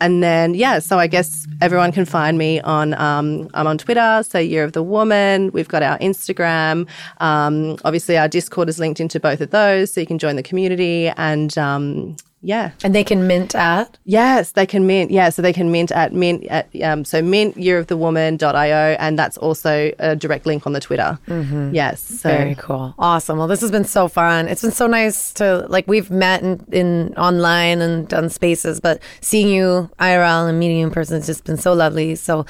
And 0.00 0.22
then 0.22 0.54
yeah, 0.54 0.80
so 0.80 0.98
I 0.98 1.06
guess 1.06 1.46
everyone 1.62 1.92
can 1.92 2.04
find 2.04 2.36
me 2.36 2.60
on 2.60 2.94
um, 2.94 3.48
I'm 3.54 3.66
on 3.66 3.78
Twitter, 3.78 4.22
so 4.26 4.38
Year 4.38 4.64
of 4.64 4.72
the 4.72 4.82
Woman. 4.82 5.50
We've 5.52 5.68
got 5.68 5.82
our 5.82 5.98
Instagram. 5.98 6.88
Um, 7.18 7.78
obviously, 7.84 8.18
our 8.18 8.28
Discord 8.28 8.68
is 8.68 8.78
linked 8.78 9.00
into 9.00 9.20
both 9.20 9.40
of 9.40 9.50
those, 9.50 9.92
so 9.92 10.00
you 10.00 10.06
can 10.06 10.18
join 10.18 10.36
the 10.36 10.42
community. 10.42 11.08
And 11.16 11.56
um, 11.56 12.16
yeah, 12.46 12.72
And 12.84 12.94
they 12.94 13.02
can 13.04 13.26
mint 13.26 13.54
at. 13.54 13.98
Yes, 14.04 14.52
they 14.52 14.66
can 14.66 14.86
mint. 14.86 15.10
Yeah, 15.10 15.30
so 15.30 15.40
they 15.42 15.52
can 15.52 15.72
mint 15.72 15.90
at 15.92 16.12
mint 16.12 16.44
at 16.46 16.68
um, 16.82 17.04
so 17.04 17.22
mint 17.22 17.56
yearofthewoman.io, 17.56 18.96
and 18.98 19.18
that's 19.18 19.36
also 19.38 19.90
a 19.98 20.14
direct 20.14 20.44
link 20.46 20.66
on 20.66 20.72
the 20.74 20.80
Twitter. 20.80 21.18
Mm-hmm. 21.26 21.74
Yes, 21.74 22.00
so 22.02 22.28
Very 22.28 22.54
cool. 22.56 22.94
Awesome. 22.98 23.38
Well, 23.38 23.48
this 23.48 23.60
has 23.62 23.70
been 23.70 23.84
so 23.84 24.08
fun. 24.08 24.46
It's 24.48 24.62
been 24.62 24.70
so 24.72 24.86
nice 24.86 25.32
to 25.34 25.66
like 25.68 25.86
we've 25.88 26.10
met 26.10 26.42
in, 26.42 26.64
in 26.70 27.14
online 27.16 27.80
and 27.80 28.06
done 28.08 28.28
spaces, 28.28 28.78
but 28.80 29.00
seeing 29.20 29.48
you 29.48 29.90
IRL 29.98 30.48
and 30.48 30.58
meeting 30.60 30.78
you 30.78 30.86
in 30.86 30.92
person 30.92 31.16
has 31.16 31.26
just 31.26 31.44
been 31.44 31.56
so 31.56 31.72
lovely. 31.72 32.14
So 32.14 32.44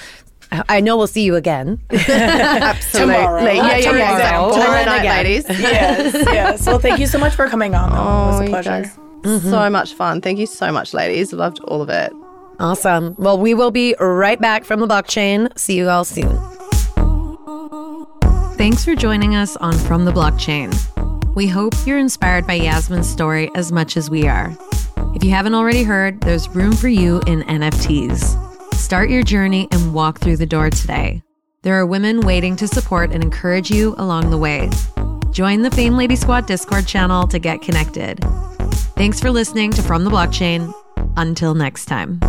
I 0.69 0.81
know 0.81 0.97
we'll 0.97 1.07
see 1.07 1.23
you 1.23 1.37
again. 1.37 1.81
Absolutely. 1.91 3.15
Tomorrow. 3.15 3.43
Yeah, 3.45 3.53
yeah, 3.53 3.79
yeah. 3.79 3.91
Tomorrow. 3.93 4.19
Tomorrow, 4.19 4.53
Tomorrow 4.53 4.85
night, 4.85 4.99
again. 5.01 5.17
ladies. 5.25 5.45
yes, 5.49 6.15
yes. 6.15 6.67
Well, 6.67 6.79
thank 6.79 6.99
you 7.01 7.07
so 7.07 7.19
much 7.19 7.35
for 7.35 7.49
coming 7.49 7.75
on. 7.75 7.91
Though. 7.91 7.97
it 7.97 8.01
was 8.05 8.35
Oh, 8.35 8.41
a 8.41 8.45
you 8.45 8.51
pleasure. 8.51 8.93
Guys, 9.25 9.43
So 9.43 9.71
much 9.71 9.95
fun. 9.95 10.21
Thank 10.21 10.39
you 10.39 10.47
so 10.47 10.71
much, 10.73 10.95
ladies. 10.95 11.33
Loved 11.33 11.61
all 11.61 11.83
of 11.83 11.89
it. 11.89 12.13
Awesome. 12.61 13.15
Well, 13.19 13.39
we 13.39 13.55
will 13.55 13.71
be 13.73 13.97
right 13.99 14.41
back 14.41 14.65
from 14.65 14.81
the 14.81 14.87
blockchain. 14.87 15.57
See 15.59 15.77
you 15.77 15.89
all 15.89 16.05
soon. 16.05 16.39
Thanks 18.57 18.85
for 18.85 18.95
joining 18.95 19.35
us 19.35 19.57
on 19.57 19.77
From 19.77 20.05
the 20.05 20.13
Blockchain. 20.13 20.73
We 21.35 21.49
hope 21.49 21.75
you're 21.85 21.99
inspired 21.99 22.47
by 22.47 22.55
Yasmin's 22.55 23.09
story 23.09 23.51
as 23.57 23.73
much 23.73 23.97
as 23.97 24.09
we 24.09 24.29
are. 24.29 24.57
If 25.17 25.25
you 25.25 25.31
haven't 25.31 25.55
already 25.55 25.83
heard, 25.83 26.21
there's 26.21 26.49
room 26.49 26.73
for 26.73 26.89
you 26.89 27.21
in 27.27 27.43
NFTs. 27.43 28.75
Start 28.75 29.11
your 29.11 29.25
journey 29.25 29.67
and 29.73 29.93
walk 29.93 30.21
through 30.21 30.37
the 30.37 30.47
door 30.47 30.71
today. 30.71 31.23
There 31.63 31.75
are 31.75 31.87
women 31.87 32.21
waiting 32.21 32.55
to 32.57 32.69
support 32.69 33.11
and 33.11 33.25
encourage 33.25 33.71
you 33.71 33.95
along 33.99 34.31
the 34.31 34.39
way. 34.39 34.71
Join 35.33 35.63
the 35.63 35.71
Fame 35.71 35.97
Lady 35.97 36.15
Squad 36.15 36.47
Discord 36.47 36.87
channel 36.87 37.27
to 37.27 37.39
get 37.41 37.61
connected. 37.61 38.21
Thanks 38.97 39.21
for 39.21 39.31
listening 39.31 39.71
to 39.73 39.83
From 39.83 40.05
the 40.05 40.11
Blockchain. 40.11 40.73
Until 41.17 41.55
next 41.55 41.87
time. 41.87 42.21